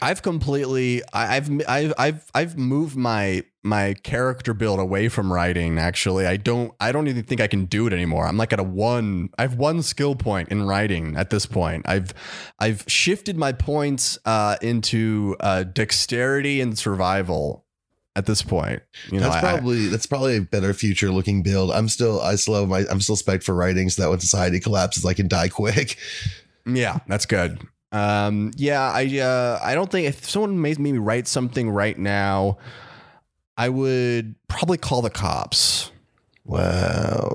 [0.01, 6.25] I've completely I've I've I've I've moved my my character build away from writing actually.
[6.25, 8.25] I don't I don't even think I can do it anymore.
[8.25, 11.85] I'm like at a one I have one skill point in writing at this point.
[11.87, 12.13] I've
[12.59, 17.65] I've shifted my points uh into uh dexterity and survival
[18.19, 18.83] at this point.
[19.11, 22.21] You know, that's I- I- probably that's probably a better future looking build i'm still
[22.21, 25.13] i still have my i'm still spec for writing so that when society collapses i
[25.15, 25.97] can die quick
[26.65, 27.59] Yeah, that's good.
[27.91, 32.59] Um, yeah, I uh, I don't think if someone made me write something right now,
[33.57, 35.89] I would probably call the cops.
[36.45, 37.33] wow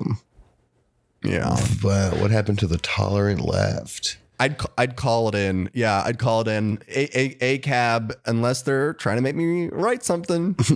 [1.25, 4.19] Yeah, Wow, what happened to the tolerant left?
[4.41, 5.71] I'd I'd call it in.
[5.75, 9.69] Yeah, I'd call it in a a, a cab unless they're trying to make me
[9.69, 10.57] write something.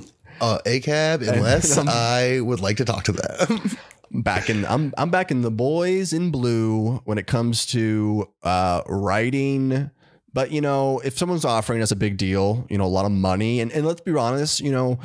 [0.40, 3.72] Uh, ACAB, unless I'm- I would like to talk to them.
[4.22, 8.82] back in I'm I'm back in the boys in blue when it comes to uh
[8.86, 9.90] writing.
[10.32, 13.12] But you know, if someone's offering us a big deal, you know, a lot of
[13.12, 14.98] money, and, and let's be honest, you know,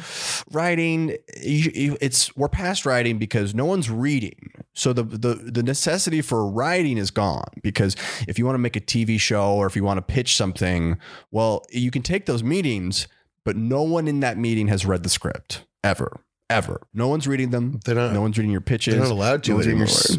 [0.51, 4.51] writing, it's we're past writing because no one's reading.
[4.73, 7.95] So the the the necessity for writing is gone because
[8.27, 10.97] if you want to make a TV show or if you want to pitch something,
[11.31, 13.07] well, you can take those meetings,
[13.45, 16.81] but no one in that meeting has read the script ever, ever.
[16.93, 17.79] No one's reading them.
[17.85, 18.93] They're not- No one's reading your pitches.
[18.95, 19.87] They're not allowed to No anymore.
[20.09, 20.17] your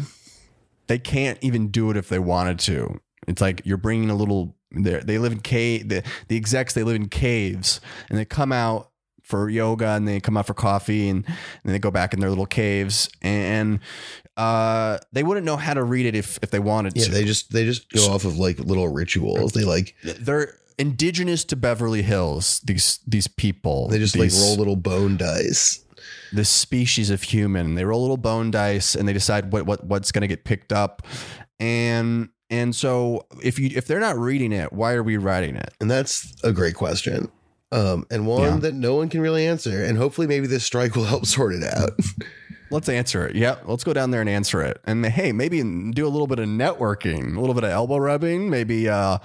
[0.87, 2.99] they can't even do it if they wanted to.
[3.27, 4.54] It's like you're bringing a little.
[4.71, 5.89] They they live in cave.
[5.89, 8.91] The, the execs they live in caves, and they come out
[9.23, 11.25] for yoga, and they come out for coffee, and,
[11.63, 13.79] and they go back in their little caves, and
[14.37, 16.99] uh, they wouldn't know how to read it if if they wanted to.
[16.99, 17.11] yeah, to.
[17.11, 19.53] they just they just go off of like little rituals.
[19.53, 22.59] They like They're indigenous to Beverly Hills.
[22.61, 23.87] These these people.
[23.87, 25.83] they just these, like roll little bone dice.
[26.33, 27.75] this species of human.
[27.75, 30.73] They roll little bone dice and they decide what, what what's going to get picked
[30.73, 31.01] up.
[31.59, 35.73] And and so if you if they're not reading it, why are we writing it?
[35.79, 37.29] And that's a great question.
[37.71, 38.57] Um, and one Yeah.
[38.57, 39.83] that no one can really answer.
[39.83, 41.91] And hopefully maybe this strike will help sort it out.
[42.71, 43.35] Let's answer it.
[43.35, 43.63] Yep.
[43.65, 44.79] let's go down there and answer it.
[44.85, 48.49] And hey, maybe do a little bit of networking, a little bit of elbow rubbing,
[48.49, 49.17] maybe uh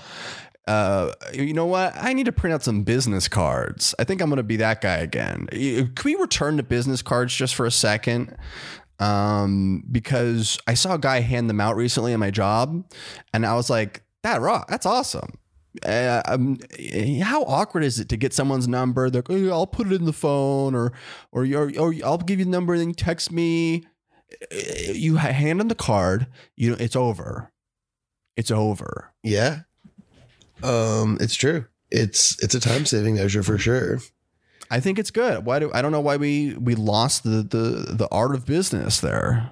[0.68, 1.92] uh, you know what?
[1.96, 3.92] I need to print out some business cards.
[3.98, 5.46] I think I'm going to be that guy again.
[5.48, 8.36] Can we return to business cards just for a second?
[9.00, 12.84] Um, because I saw a guy hand them out recently in my job,
[13.32, 15.38] and I was like, "That rock, that's awesome."
[15.84, 16.58] Uh, um,
[17.22, 19.08] how awkward is it to get someone's number?
[19.08, 20.92] They're like, "Oh, I'll put it in the phone, or
[21.32, 23.86] or, or, or I'll give you the number, and then text me.
[24.94, 26.26] You hand them the card.
[26.56, 27.50] You know, it's over.
[28.36, 29.12] It's over.
[29.22, 29.60] yeah.
[30.62, 31.64] Um, it's true.
[31.90, 33.98] It's it's a time saving measure for sure.
[34.70, 35.44] I think it's good.
[35.44, 39.00] Why do I don't know why we we lost the the the art of business
[39.00, 39.50] there.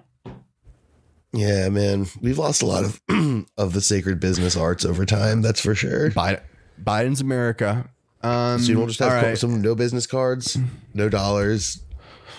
[1.32, 2.06] Yeah, man.
[2.20, 3.00] We've lost a lot of
[3.58, 6.10] of the sacred business arts over time, that's for sure.
[6.10, 6.40] Biden,
[6.82, 7.90] Biden's America.
[8.22, 9.38] Um, So you don't just have right.
[9.38, 10.56] some no business cards,
[10.94, 11.82] no dollars,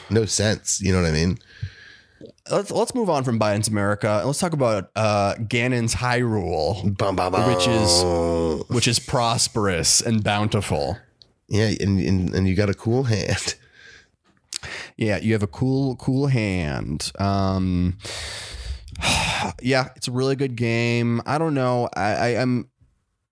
[0.09, 0.81] no cents.
[0.81, 1.37] You know what I mean?
[2.51, 7.53] let's let's move on from Biden's America and let's talk about uh, Ganon's bum, bum.
[7.53, 10.97] which is which is prosperous and bountiful.
[11.49, 13.55] Yeah, and, and and you got a cool hand.
[14.97, 17.13] Yeah, you have a cool cool hand.
[17.17, 17.97] Um,
[19.61, 21.21] yeah, it's a really good game.
[21.25, 21.87] I don't know.
[21.95, 22.69] I, I am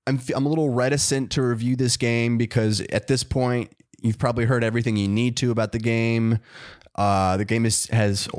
[0.08, 4.46] I'm I'm a little reticent to review this game because at this point you've probably
[4.46, 6.40] heard everything you need to about the game.
[6.96, 8.30] Uh, the game is has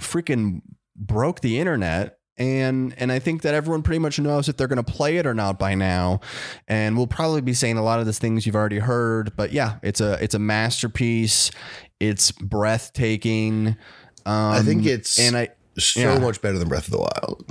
[0.00, 0.62] freaking
[0.94, 2.17] broke the internet.
[2.38, 5.26] And and I think that everyone pretty much knows if they're going to play it
[5.26, 6.20] or not by now,
[6.68, 9.34] and we'll probably be saying a lot of the things you've already heard.
[9.36, 11.50] But yeah, it's a it's a masterpiece.
[11.98, 13.76] It's breathtaking.
[14.24, 16.18] Um, I think it's and I so Yeah.
[16.18, 17.44] much better than Breath of the Wild.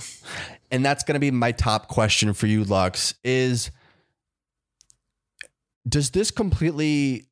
[0.71, 3.71] and that's going to be my top question for you lux is
[5.87, 7.27] does this completely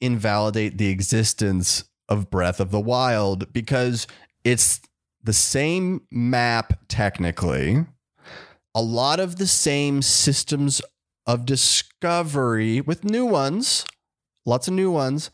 [0.00, 4.06] invalidate the existence of breath of the wild because
[4.44, 4.80] it's
[5.22, 7.84] the same map technically
[8.74, 10.80] a lot of the same systems
[11.26, 13.84] of discovery with new ones,
[14.46, 15.30] lots of new ones,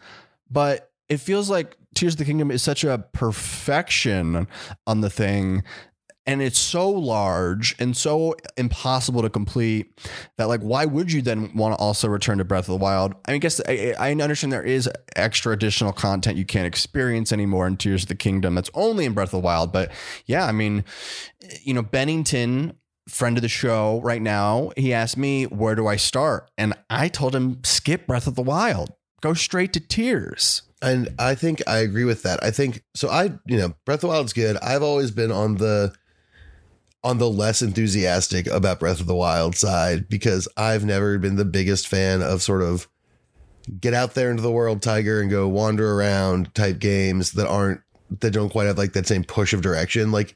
[0.51, 4.47] but it feels like Tears of the Kingdom is such a perfection
[4.87, 5.63] on the thing
[6.27, 9.99] and it's so large and so impossible to complete
[10.37, 13.15] that like why would you then want to also return to breath of the wild
[13.27, 17.67] i mean, guess I, I understand there is extra additional content you can't experience anymore
[17.67, 19.91] in tears of the kingdom that's only in breath of the wild but
[20.27, 20.85] yeah i mean
[21.63, 22.77] you know bennington
[23.09, 27.09] friend of the show right now he asked me where do i start and i
[27.09, 31.79] told him skip breath of the wild go straight to tears And I think I
[31.79, 32.45] agree with that.
[32.45, 33.09] I think so.
[33.09, 34.59] I, you know, Breath of the Wild's good.
[34.59, 35.95] I've always been on the
[37.07, 41.45] on the less enthusiastic about Breath of the Wild side because I've never been the
[41.45, 42.89] biggest fan of sort of
[43.81, 47.81] get out there into the world, Tiger, and go wander around type games that aren't
[48.19, 50.11] that don't quite have like that same push of direction.
[50.11, 50.35] Like,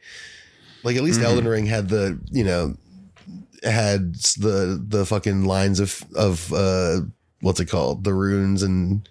[0.84, 2.76] like at least Elden Ring had the you know
[3.64, 7.00] had the the fucking lines of of uh
[7.40, 9.08] what's it called the runes and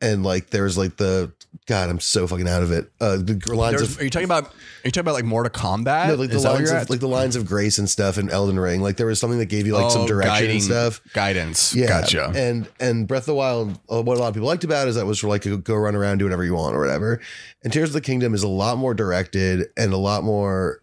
[0.00, 1.32] and like there's like the
[1.66, 2.92] God, I'm so fucking out of it.
[3.00, 4.50] Uh, the lines There's- of are you talking about are
[4.84, 6.90] you talking about like Mortal Kombat no, like the Is lines of at?
[6.90, 8.82] like the lines of grace and stuff in Elden Ring.
[8.82, 11.00] Like there was something that gave you like some Oh, direction guiding- and stuff.
[11.14, 14.46] guidance Yeah, gotcha And and Breath of the Wild, uh, what a lot of people
[14.48, 16.44] liked about it is that it was for like a go run around, do whatever
[16.44, 17.20] you want or whatever.
[17.64, 20.82] And Tears of the Kingdom is a lot more directed and a lot more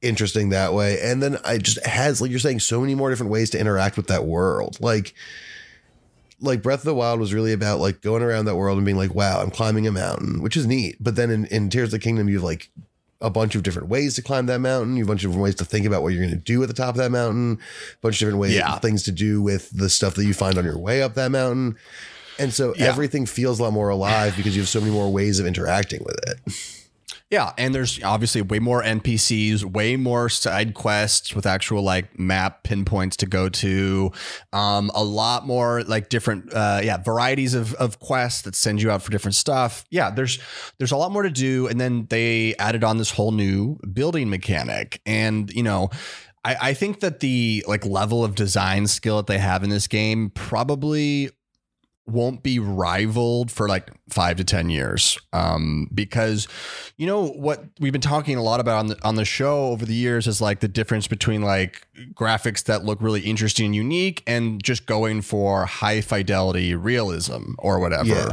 [0.00, 1.00] interesting that way.
[1.00, 3.96] And then I just has like you're saying so many more different ways to interact
[3.96, 4.76] with that world.
[4.80, 5.14] Like
[6.40, 8.96] like Breath of the Wild was really about like going around that world and being
[8.98, 10.96] like, wow, I'm climbing a mountain, which is neat.
[11.00, 12.70] But then in, in Tears of the Kingdom, you have like
[13.20, 14.96] a bunch of different ways to climb that mountain.
[14.96, 16.62] You have a bunch of different ways to think about what you're going to do
[16.62, 17.54] at the top of that mountain.
[17.54, 18.78] A bunch of different ways, Yeah.
[18.78, 21.76] things to do with the stuff that you find on your way up that mountain.
[22.38, 22.84] And so Yeah.
[22.84, 26.04] everything feels a lot more alive because you have so many more ways of interacting
[26.04, 26.77] with it.
[27.30, 32.62] Yeah, and there's obviously way more NPCs, way more side quests with actual like map
[32.62, 34.12] pinpoints to go to,
[34.54, 38.90] um, a lot more like different, uh, yeah, varieties of, of quests that send you
[38.90, 39.84] out for different stuff.
[39.90, 40.38] Yeah, there's
[40.78, 44.30] there's a lot more to do, and then they added on this whole new building
[44.30, 45.90] mechanic, and you know.
[46.44, 49.88] I, I think that the like level of design skill that they have in this
[49.88, 51.30] game probably
[52.08, 56.48] won't be rivaled for like five to ten years um because
[56.96, 59.84] you know what we've been talking a lot about on the on the show over
[59.84, 64.22] the years is like the difference between like graphics that look really interesting and unique
[64.26, 68.30] and just going for high fidelity realism or whatever Yeah.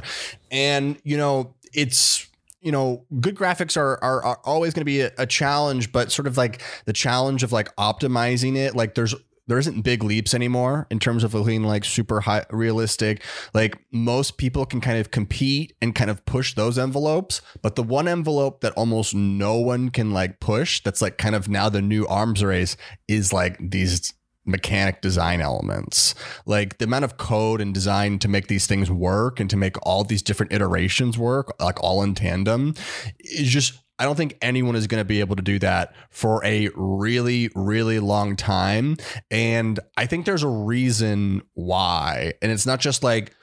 [0.51, 2.27] and you know it's
[2.61, 6.11] you know good graphics are are, are always going to be a, a challenge but
[6.11, 9.13] sort of like the challenge of like optimizing it like there's
[9.47, 13.23] there isn't big leaps anymore in terms of looking like super high realistic.
[13.53, 17.83] Like most people can kind of compete and kind of push those envelopes but the
[17.83, 21.81] one envelope that almost no one can like push that's like kind of now the
[21.81, 22.77] new arms race
[23.07, 24.13] is like these
[24.45, 26.13] mechanic design elements.
[26.45, 29.75] Like the amount of code and design to make these things work and to make
[29.85, 32.75] all these different iterations work like all in tandem
[33.19, 36.43] is just I don't think anyone is going to be able to do that for
[36.43, 38.97] a really, really long time.
[39.31, 42.33] And I think there's a reason why.
[42.41, 43.33] And it's not just like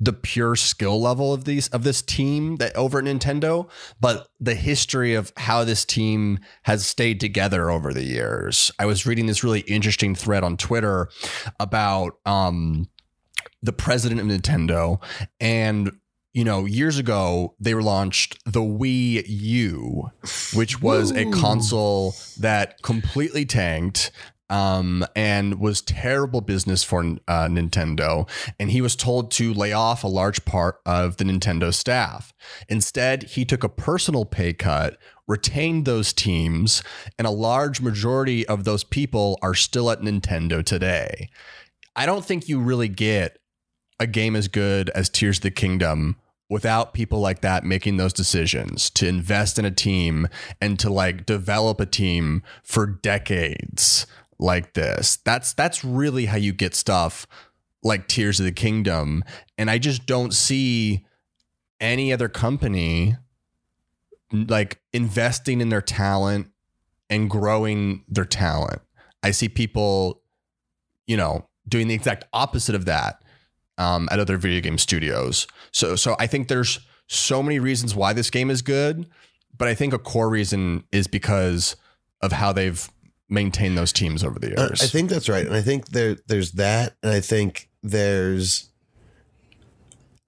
[0.00, 3.68] the pure skill level of these of this team that over at Nintendo,
[4.00, 8.70] but the history of how this team has stayed together over the years.
[8.78, 11.10] I was reading this really interesting thread on Twitter
[11.60, 12.88] about um
[13.62, 15.02] the president of Nintendo
[15.38, 15.92] and
[16.32, 20.10] you know, years ago they were launched the Wii U,
[20.54, 24.10] which was a console that completely tanked
[24.50, 28.28] um, and was terrible business for uh, Nintendo.
[28.58, 32.32] And he was told to lay off a large part of the Nintendo staff.
[32.68, 36.82] Instead, he took a personal pay cut, retained those teams,
[37.16, 41.30] and a large majority of those people are still at Nintendo today.
[41.94, 43.38] I don't think you really get
[44.00, 46.16] a game as good as Tears of the Kingdom
[46.48, 50.26] without people like that making those decisions to invest in a team
[50.60, 54.06] and to like develop a team for decades
[54.38, 55.16] like this.
[55.24, 57.26] That's that's really how you get stuff
[57.82, 59.22] like Tears of the Kingdom
[59.56, 61.06] and I just don't see
[61.78, 63.16] any other company
[64.32, 66.48] like investing in their talent
[67.08, 68.80] and growing their talent.
[69.22, 70.22] I see people
[71.06, 73.22] you know doing the exact opposite of that
[73.80, 75.46] um, at other video game studios.
[75.72, 76.78] So so I think there's
[77.08, 79.08] so many reasons why this game is good,
[79.56, 81.74] but I think a core reason is because
[82.20, 82.88] of how they've
[83.28, 84.82] maintained those teams over the Uh, years.
[84.82, 88.68] I think that's right, and I think there there's that, and I think there's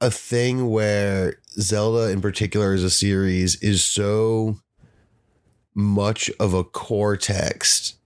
[0.01, 4.59] a thing where Zelda, in particular, as a series, is so
[5.75, 7.97] much of a core text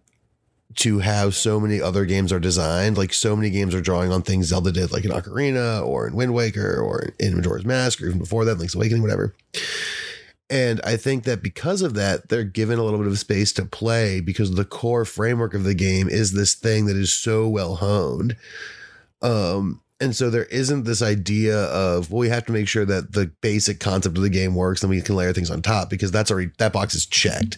[0.76, 2.98] to how so many other games are designed.
[2.98, 6.14] Like so many games are drawing on things Zelda did, like in Ocarina or in
[6.14, 9.34] Wind Waker or in Majora's Mask or even before that, Link's Awakening, whatever.
[10.48, 13.64] And I think that because of that, they're given a little bit of space to
[13.64, 17.76] play because the core framework of the game is this thing that is so well
[17.76, 18.36] honed.
[19.22, 23.12] Um, and so there isn't this idea of well, we have to make sure that
[23.12, 26.10] the basic concept of the game works, and we can layer things on top because
[26.12, 27.56] that's already that box is checked.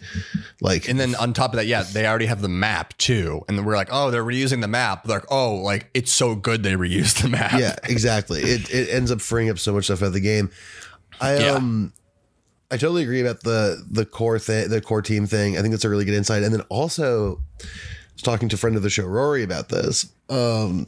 [0.61, 3.43] Like, And then on top of that, yeah, they already have the map too.
[3.49, 5.05] And then we're like, oh, they're reusing the map.
[5.05, 7.59] They're like, oh, like it's so good they reused the map.
[7.59, 8.41] yeah, exactly.
[8.43, 10.51] It it ends up freeing up so much stuff out of the game.
[11.21, 11.53] I Yeah.
[11.53, 11.93] um
[12.71, 15.57] I totally agree about the the core thing, the core team thing.
[15.59, 16.43] I think that's a really good insight.
[16.45, 17.67] And then also I
[18.15, 20.07] was talking to a friend of the show, Rory, about this.
[20.29, 20.87] Um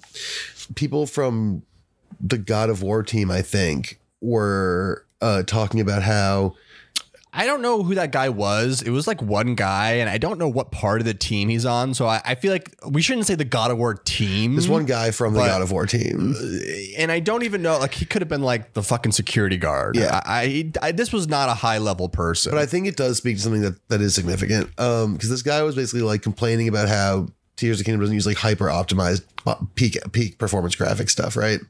[0.74, 1.62] people from
[2.20, 6.54] the God of War team, I think, were uh talking about how
[7.32, 8.82] I don't know who that guy was.
[8.82, 11.64] It was like one guy, and I don't know what part of the team he's
[11.64, 11.94] on.
[11.94, 14.56] So I, I feel like we shouldn't say the God of War team.
[14.56, 16.34] this one guy from the But- God of War team.
[16.98, 17.78] and I don't even know.
[17.78, 19.94] Like he could have been like the fucking security guard.
[19.94, 20.20] Yeah.
[20.24, 22.50] I, I, I this was not a high level person.
[22.50, 24.68] But I think it does speak to something that, that is significant.
[24.80, 27.28] Um, because this guy was basically like complaining about how
[27.60, 29.22] Tears of the Kingdom doesn't use like hyper optimized
[29.74, 31.60] peak peak performance graphic stuff, right?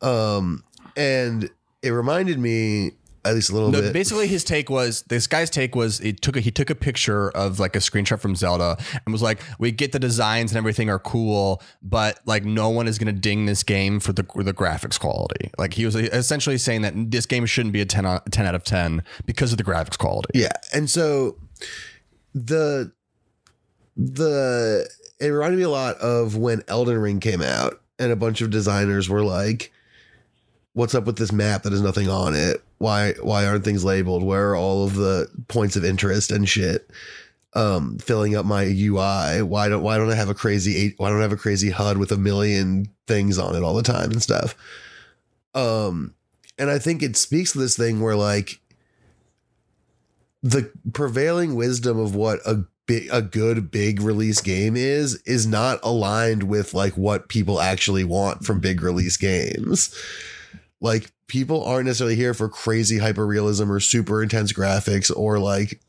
[0.00, 0.64] Um,
[0.96, 1.50] and
[1.82, 2.92] it reminded me
[3.26, 3.94] at least a little No, bit.
[3.94, 7.30] basically his take was this guy's take was it took a, he took a picture
[7.30, 10.90] of like a screenshot from Zelda and was like we get the designs and everything
[10.90, 14.52] are cool but like no one is going to ding this game for the the
[14.52, 18.30] graphics quality like he was essentially saying that this game shouldn't be a 10 out,
[18.30, 20.52] 10 out of 10 because of the graphics quality Yeah.
[20.74, 21.38] And so
[22.34, 22.92] the
[23.96, 24.88] the
[25.20, 28.50] it reminded me a lot of when Elden Ring came out and a bunch of
[28.50, 29.72] designers were like
[30.74, 32.62] what's up with this map that has nothing on it?
[32.78, 34.22] Why why aren't things labeled?
[34.22, 36.90] Where are all of the points of interest and shit?
[37.54, 39.42] Um, filling up my UI.
[39.42, 41.70] Why don't why don't I have a crazy eight why don't I have a crazy
[41.70, 44.54] HUD with a million things on it all the time and stuff?
[45.54, 46.14] Um,
[46.58, 48.60] and I think it speaks to this thing where like
[50.42, 55.78] the prevailing wisdom of what a big a good big release game is is not
[55.82, 59.94] aligned with like what people actually want from big release games.
[60.80, 65.80] Like people aren't necessarily here for crazy hyper realism or super intense graphics or like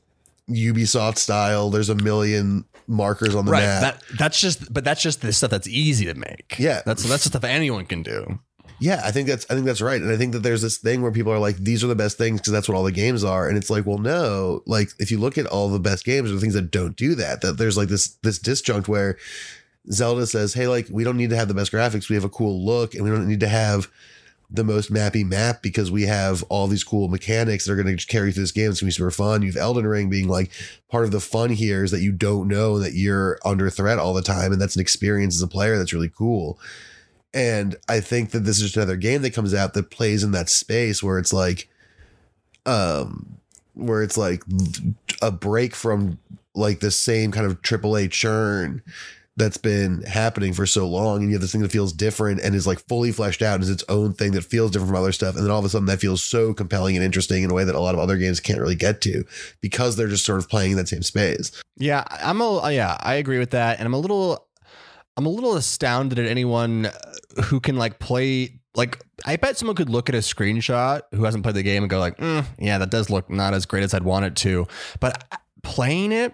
[0.49, 1.69] Ubisoft style.
[1.69, 3.81] There's a million markers on the right map.
[3.81, 6.81] that that's just but that's just the stuff that's easy to make Yeah.
[6.85, 8.39] that's that's the stuff anyone can do
[8.77, 11.01] Yeah, I think that's I think that's right, and I think that there's this thing
[11.01, 13.23] where people are like, these are the best things because that's what all the games
[13.23, 16.29] are, and it's like, well, no, like if you look at all the best games,
[16.29, 17.41] are the things that don't do that.
[17.41, 19.17] That there's like this this disjunct where
[19.91, 22.29] Zelda says, hey, like we don't need to have the best graphics, we have a
[22.29, 23.89] cool look, and we don't need to have
[24.51, 28.05] the most mappy map because we have all these cool mechanics that are going to
[28.05, 28.69] carry through this game.
[28.69, 29.41] It's going to be super fun.
[29.41, 30.51] You have Elden Ring being like
[30.89, 34.13] part of the fun here is that you don't know that you're under threat all
[34.13, 36.59] the time, and that's an experience as a player that's really cool.
[37.35, 40.31] And I think that this is just another game that comes out that plays in
[40.31, 41.69] that space where it's like,
[42.65, 43.37] um,
[43.73, 44.41] where it's like
[45.21, 46.17] a break from
[46.55, 48.81] like the same kind of AAA churn
[49.37, 52.55] that's been happening for so long, and you have this thing that feels different and
[52.55, 55.11] is like fully fleshed out and is its own thing that feels different from other
[55.11, 57.53] stuff, and then all of a sudden that feels so compelling and interesting in a
[57.53, 59.25] way that a lot of other games can't really get to
[59.59, 61.51] because they're just sort of playing in that same space.
[61.75, 64.47] Yeah, I'm a yeah, I agree with that, and I'm a little,
[65.17, 66.89] I'm a little astounded at anyone
[67.45, 68.59] who can like play.
[68.75, 71.89] Like, I bet someone could look at a screenshot who hasn't played the game and
[71.89, 74.67] go like, "Mm, yeah, that does look not as great as I'd want it to.
[74.99, 75.23] But
[75.63, 76.33] playing it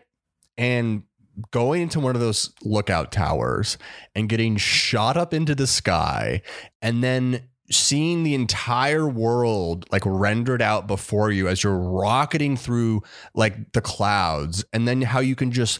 [0.57, 1.03] and
[1.51, 3.77] going into one of those lookout towers
[4.15, 6.41] and getting shot up into the sky
[6.81, 13.01] and then seeing the entire world like rendered out before you as you're rocketing through
[13.33, 15.79] like the clouds and then how you can just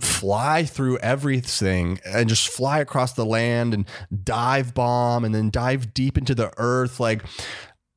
[0.00, 3.88] fly through everything and just fly across the land and
[4.24, 7.00] dive bomb and then dive deep into the earth.
[7.00, 7.22] Like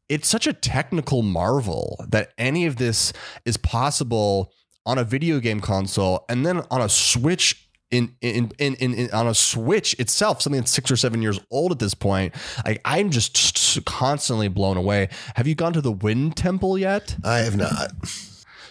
[0.07, 3.13] it's such a technical marvel that any of this
[3.45, 4.51] is possible
[4.85, 9.11] on a video game console and then on a switch in in, in in in
[9.11, 12.33] on a switch itself something that's six or seven years old at this point.
[12.65, 15.09] Like i'm just constantly blown away.
[15.35, 17.15] Have you gone to the wind temple yet?
[17.23, 17.91] I have not.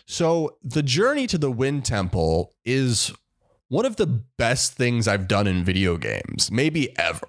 [0.08, 3.12] So the journey to the Wind Temple is
[3.68, 7.26] one of the best things I've done in video games, maybe ever.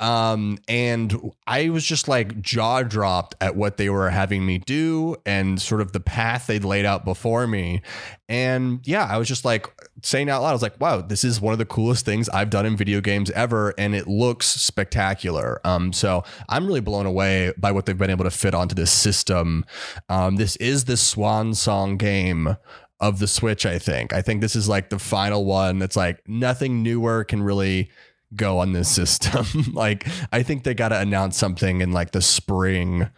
[0.00, 5.16] Um, and I was just like jaw dropped at what they were having me do
[5.24, 7.80] and sort of the path they'd laid out before me.
[8.28, 9.66] And yeah, I was just like
[10.02, 12.50] saying out loud, I was like, wow, this is one of the coolest things I've
[12.50, 13.72] done in video games ever.
[13.78, 15.60] And it looks spectacular.
[15.64, 18.90] Um, so I'm really blown away by what they've been able to fit onto this
[18.90, 19.64] system.
[20.08, 22.56] Um, this is the swan song game
[23.00, 23.64] of the Switch.
[23.66, 24.12] I think.
[24.12, 25.78] I think this is like the final one.
[25.78, 27.90] That's like nothing newer can really
[28.36, 29.46] go on this system.
[29.72, 33.08] like I think they got to announce something in like the spring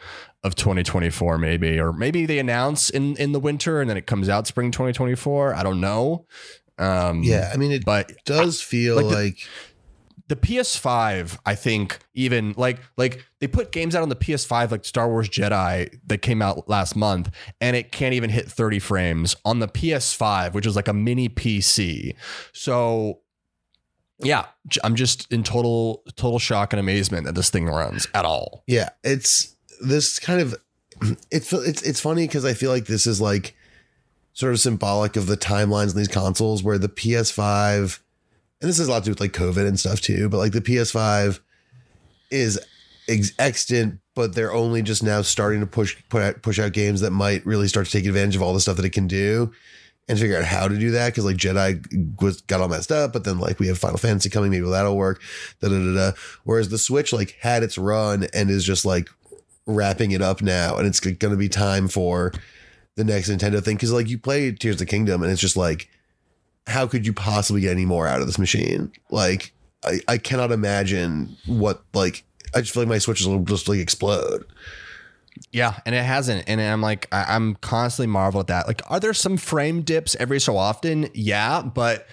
[0.44, 4.28] of 2024 maybe or maybe they announce in in the winter and then it comes
[4.28, 5.54] out spring 2024.
[5.54, 6.26] I don't know.
[6.78, 9.46] Um Yeah, I mean, it but does feel like like, the-
[10.28, 14.84] the PS5, I think, even like like they put games out on the PS5, like
[14.84, 19.36] Star Wars Jedi that came out last month, and it can't even hit 30 frames
[19.44, 22.16] on the PS5, which is like a mini PC.
[22.52, 23.20] So
[24.18, 24.46] yeah,
[24.82, 28.64] I'm just in total total shock and amazement that this thing runs at all.
[28.66, 30.54] yeah, it's this kind of
[31.02, 31.52] it.
[31.52, 33.54] It's it's funny because I feel like this is like
[34.32, 38.00] sort of symbolic of the timelines in these consoles where the PS5,
[38.60, 40.52] and this has a lot to do with like COVID and stuff too, but like
[40.52, 41.40] the PS5
[42.30, 42.60] is
[43.08, 47.00] ex- extant, but they're only just now starting to push put out, push out games
[47.00, 49.52] that might really start to take advantage of all the stuff that it can do
[50.08, 53.12] and figure out how to do that because like Jedi was got all messed up,
[53.12, 55.20] but then like we have Final Fantasy coming, maybe that'll work.
[55.60, 56.16] Da, da, da, da.
[56.44, 59.08] Whereas the Switch like had its run and is just like
[59.66, 62.32] wrapping it up now, and it's going to be time for
[62.94, 65.56] the next Nintendo thing because like you play Tears of the Kingdom and it's just
[65.56, 65.88] like
[66.66, 68.90] how could you possibly get any more out of this machine?
[69.10, 69.52] Like
[69.84, 73.78] I, I cannot imagine what like I just feel like my Switches will just like
[73.78, 74.44] explode.
[75.52, 76.48] Yeah, and it hasn't.
[76.48, 78.66] And I'm like, I, I'm constantly marvel at that.
[78.66, 81.08] Like, are there some frame dips every so often?
[81.14, 82.06] Yeah, but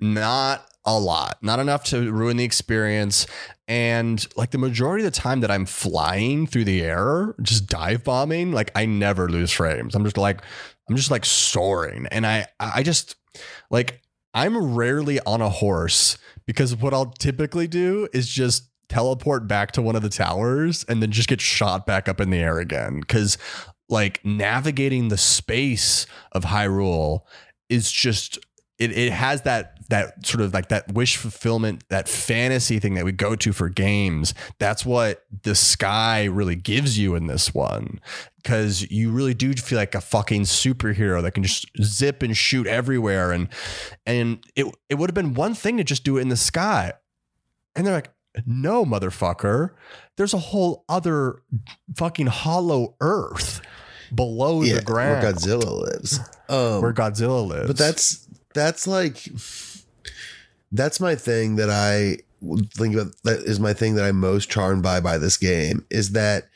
[0.00, 1.38] not a lot.
[1.42, 3.26] Not enough to ruin the experience.
[3.66, 8.04] And like the majority of the time that I'm flying through the air, just dive
[8.04, 9.94] bombing, like I never lose frames.
[9.94, 10.40] I'm just like,
[10.88, 12.06] I'm just like soaring.
[12.10, 13.16] And I, I just
[13.70, 14.00] like,
[14.32, 16.16] I'm rarely on a horse
[16.46, 21.02] because what I'll typically do is just teleport back to one of the towers and
[21.02, 23.02] then just get shot back up in the air again.
[23.02, 23.38] Cause
[23.88, 27.20] like navigating the space of Hyrule
[27.68, 28.38] is just
[28.78, 33.04] it, it has that that sort of like that wish fulfillment, that fantasy thing that
[33.04, 34.34] we go to for games.
[34.58, 38.00] That's what the sky really gives you in this one.
[38.44, 42.66] Cause you really do feel like a fucking superhero that can just zip and shoot
[42.66, 43.32] everywhere.
[43.32, 43.48] And
[44.06, 46.92] and it it would have been one thing to just do it in the sky.
[47.74, 48.10] And they're like,
[48.46, 49.70] no, motherfucker.
[50.16, 51.42] There's a whole other
[51.96, 53.60] fucking hollow earth
[54.14, 56.20] below yeah, the ground where Godzilla lives.
[56.48, 57.66] Um, where Godzilla lives.
[57.66, 59.28] but that's that's like
[60.72, 62.18] that's my thing that I
[62.74, 66.12] think about that is my thing that I'm most charmed by by this game is
[66.12, 66.48] that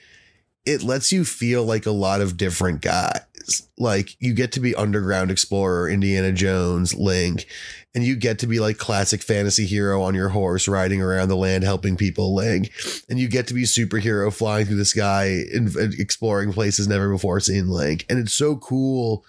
[0.64, 3.68] it lets you feel like a lot of different guys.
[3.76, 7.47] Like you get to be underground explorer, Indiana Jones, Link,
[7.95, 11.36] and you get to be like classic fantasy hero on your horse riding around the
[11.36, 12.70] land helping people, Link,
[13.09, 17.11] and you get to be superhero flying through the sky and, and exploring places never
[17.11, 18.07] before seen, Link.
[18.09, 19.24] And it's so cool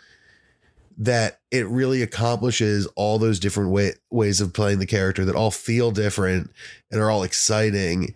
[0.98, 5.52] that it really accomplishes all those different way, ways of playing the character that all
[5.52, 6.52] feel different
[6.92, 8.14] and are all exciting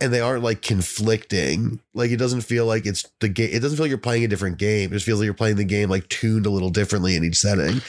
[0.00, 1.80] and they aren't like conflicting.
[1.94, 4.28] Like it doesn't feel like it's the game it doesn't feel like you're playing a
[4.28, 4.90] different game.
[4.90, 7.38] It just feels like you're playing the game like tuned a little differently in each
[7.38, 7.80] setting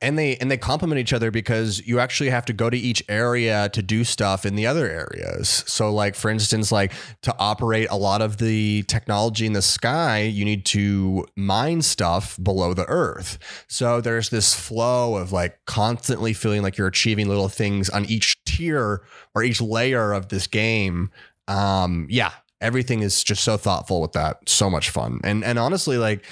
[0.00, 3.02] and they and they complement each other because you actually have to go to each
[3.08, 5.64] area to do stuff in the other areas.
[5.66, 6.92] So like for instance like
[7.22, 12.38] to operate a lot of the technology in the sky you need to mine stuff
[12.42, 13.38] below the earth.
[13.68, 18.42] So there's this flow of like constantly feeling like you're achieving little things on each
[18.44, 19.02] tier
[19.34, 21.10] or each layer of this game.
[21.48, 24.48] Um yeah everything is just so thoughtful with that.
[24.48, 25.20] So much fun.
[25.24, 26.24] And and honestly like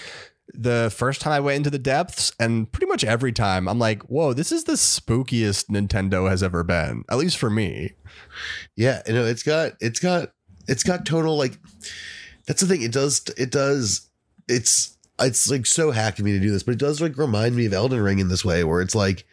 [0.55, 4.03] the first time I went into the depths, and pretty much every time, I'm like,
[4.05, 7.92] whoa, this is the spookiest Nintendo has ever been, at least for me.
[8.76, 10.32] yeah you know it's got it's got
[10.68, 11.59] it's got total, like
[12.47, 14.09] that's the thing it does it does
[14.49, 17.66] it's it's like so hacky me to do this but it does like remind me
[17.66, 19.26] of elden ring in this way where it's like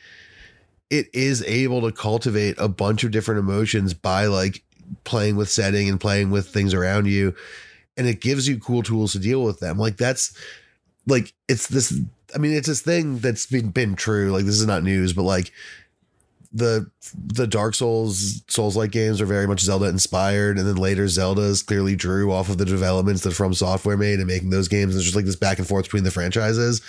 [0.90, 4.64] it is able to cultivate a bunch of different emotions by like
[5.04, 7.36] playing with setting and playing with things around you
[7.98, 10.36] and it gives you cool tools to deal with them like that's
[11.08, 12.00] like it's this
[12.36, 14.32] i mean it's this thing that's been been true.
[14.32, 15.52] Like this is not news but like
[16.54, 20.58] the the dark souls souls like games are very much zelda inspired.
[20.58, 24.52] And then later zelda's clearly drew off of the developments that FromSoftware made and making
[24.52, 24.94] those games.
[24.94, 26.82] There's just like this back and forth between the franchises.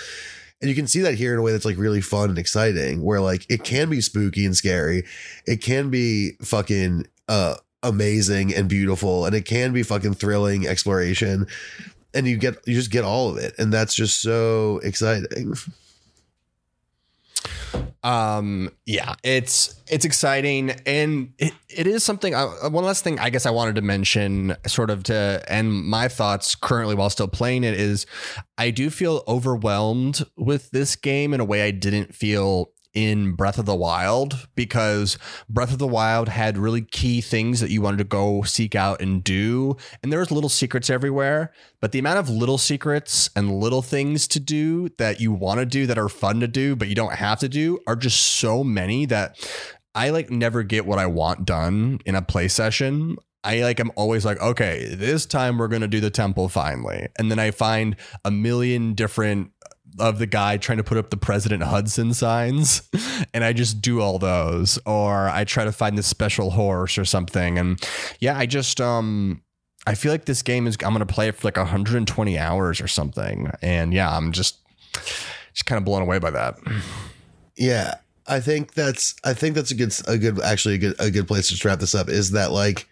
[0.61, 3.03] And you can see that here in a way that's like really fun and exciting
[3.03, 5.05] where like it can be spooky and scary.
[5.47, 9.27] It can be fucking uh amazing and beautiful.
[9.27, 11.47] And it can be fucking thrilling exploration
[12.15, 13.55] and you get you just get all of it.
[13.59, 15.55] And that's just so exciting.
[18.03, 20.71] Um yeah it's it's exciting.
[20.87, 24.57] And it, it is something I, one last thing i guess i wanted to mention
[24.67, 28.07] sort of to end my thoughts currently while still playing it is
[28.57, 33.59] i do feel overwhelmed with this game in a way i didn't feel in Breath
[33.59, 35.19] of the Wild because
[35.49, 39.03] Breath of the Wild had really key things that you wanted to go seek out
[39.03, 39.77] and do.
[40.03, 44.29] And there was little secrets everywhere, but the amount of little secrets and little things
[44.29, 47.15] to do that you want to do that are fun to do, but you don't
[47.15, 49.37] have to do are just so many that
[49.95, 53.17] I like never get what I want done in a play session.
[53.45, 57.09] I like I'm always like, okay, this time we're gonna do the temple finally.
[57.19, 59.51] And then I find a million different
[59.99, 62.89] of the guy trying to put up the President Hudson signs,
[63.35, 67.05] and I just do all those, or I try to find this special horse or
[67.05, 67.59] something.
[67.59, 67.89] And
[68.21, 69.43] yeah, I just um
[69.87, 72.89] I feel like this game is I'm gonna play it for like 120 hours or
[72.89, 73.51] something.
[73.63, 74.59] And yeah, I'm just
[75.53, 76.59] just kind of blown away by that.
[77.57, 77.95] Yeah,
[78.27, 81.29] I think that's I think that's a good a good actually a good a good
[81.29, 82.89] place to wrap this up is that like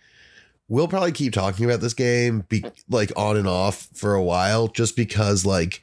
[0.69, 4.69] we'll probably keep talking about this game be like on and off for a while
[4.69, 5.83] just because like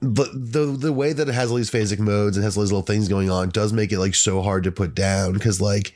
[0.00, 2.72] the the the way that it has all these phasic modes and has all these
[2.72, 5.94] little things going on does make it like so hard to put down because like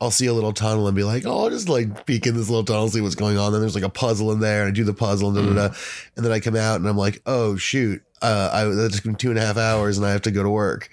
[0.00, 2.48] I'll see a little tunnel and be like, oh, I'll just like peek in this
[2.48, 3.52] little tunnel, see what's going on.
[3.52, 5.68] Then there's like a puzzle in there, and I do the puzzle, and, da, da,
[5.68, 5.74] da.
[6.16, 9.30] and then I come out and I'm like, oh shoot, uh, I that's been two
[9.30, 10.90] and a half hours, and I have to go to work,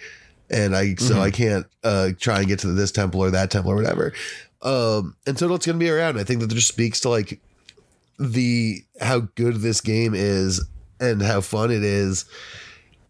[0.50, 3.72] and I so I can't uh, try and get to this temple or that temple
[3.72, 4.14] or whatever.
[4.62, 6.20] Um, and so it's gonna be around.
[6.20, 7.40] I think that just speaks to like
[8.20, 10.64] the how good this game is
[11.02, 12.26] and how fun it is.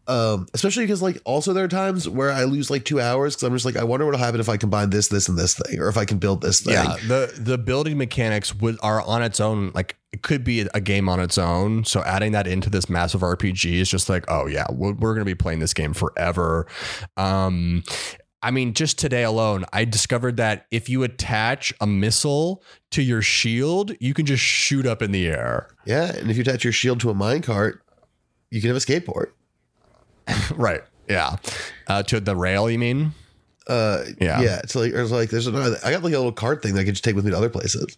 [0.07, 3.43] Um, especially because like also there are times where I lose like two hours because
[3.43, 5.79] I'm just like I wonder what'll happen if I combine this, this, and this thing,
[5.79, 6.73] or if I can build this thing.
[6.73, 9.71] Yeah, the the building mechanics would are on its own.
[9.75, 11.85] Like it could be a game on its own.
[11.85, 15.23] So adding that into this massive RPG is just like, oh yeah, we're, we're gonna
[15.23, 16.67] be playing this game forever.
[17.15, 17.83] Um,
[18.43, 23.21] I mean, just today alone, I discovered that if you attach a missile to your
[23.21, 25.67] shield, you can just shoot up in the air.
[25.85, 27.79] Yeah, and if you attach your shield to a minecart,
[28.49, 29.27] you can have a skateboard.
[30.55, 30.81] right.
[31.07, 31.35] Yeah.
[31.87, 33.13] Uh, to the rail, you mean?
[33.67, 34.41] Uh, Yeah.
[34.41, 34.59] yeah.
[34.63, 35.77] It's like there's like there's another.
[35.83, 37.37] I got like a little cart thing that I can just take with me to
[37.37, 37.97] other places.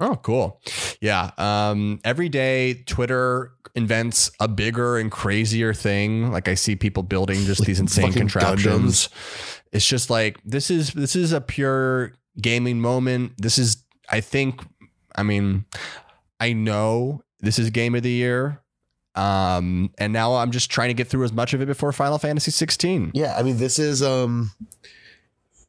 [0.00, 0.60] Oh, cool.
[1.00, 1.30] Yeah.
[1.38, 6.30] Um, every day, Twitter invents a bigger and crazier thing.
[6.30, 9.08] Like I see people building just these insane contraptions.
[9.72, 13.32] It's just like this is this is a pure gaming moment.
[13.38, 14.60] This is, I think,
[15.14, 15.64] I mean,
[16.40, 18.60] I know this is game of the year.
[19.14, 22.18] Um, and now I'm just trying to get through as much of it before Final
[22.18, 23.12] Fantasy 16.
[23.14, 24.50] Yeah, I mean this is um.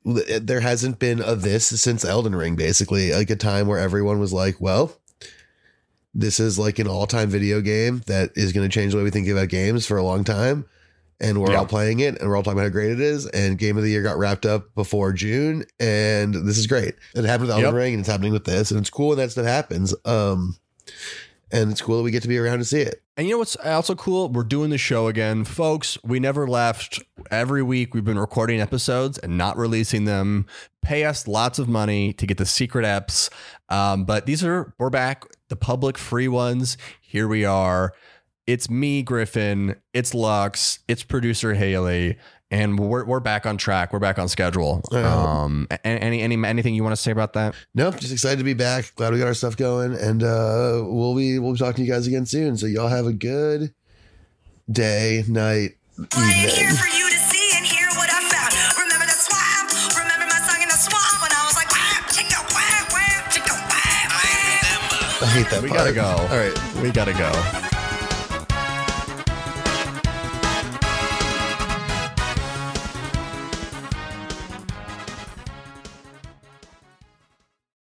[0.05, 4.33] There hasn't been a this since Elden Ring, basically, like a time where everyone was
[4.33, 4.97] like, "Well,
[6.13, 9.11] this is like an all-time video game that is going to change the way we
[9.11, 10.65] think about games for a long time."
[11.21, 11.59] And we're Yeah.
[11.59, 13.27] all playing it, and we're all talking about how great it is.
[13.27, 16.95] And Game of the Year got wrapped up before June, and this is great.
[17.15, 17.73] It happened with Elden Yep.
[17.73, 19.95] Ring, and it's happening with this, and it's cool when that stuff happens.
[20.03, 20.57] Um,
[21.53, 23.03] and it's cool that we get to be around to see it.
[23.15, 24.27] And you know what's also cool?
[24.27, 25.43] We're doing the show again.
[25.43, 27.01] Folks, we never left.
[27.29, 30.47] Every week we've been recording episodes and not releasing them.
[30.81, 33.29] Pay us lots of money to get the secret apps.
[33.69, 36.75] Um, but these are, we're back, the public free ones.
[36.99, 37.93] Here we are.
[38.47, 39.75] It's me, Griffin.
[39.93, 40.79] It's Lux.
[40.87, 42.17] It's producer Haley.
[42.53, 43.91] And we're, we're back on track.
[43.91, 44.83] We're back on schedule.
[44.91, 47.55] Um, any, any, anything you want to say about that?
[47.73, 48.93] Nope, just excited to be back.
[48.93, 51.91] Glad we got our stuff going, and uh, we'll be we'll be talking to you
[51.91, 52.55] guys again soon.
[52.55, 53.73] So y'all have a good
[54.69, 56.77] day, night, evening.
[56.77, 58.53] for you to see and hear what I found.
[58.77, 59.97] Remember the swamp?
[59.97, 63.55] Remember my song in the swamp when I was like, wham, chicka, wham, wham, chicka,
[63.65, 65.23] wham, wham.
[65.25, 65.63] I hate that.
[65.63, 65.89] We part.
[65.89, 66.05] gotta go.
[66.05, 66.53] All right.
[66.83, 67.62] We got to go.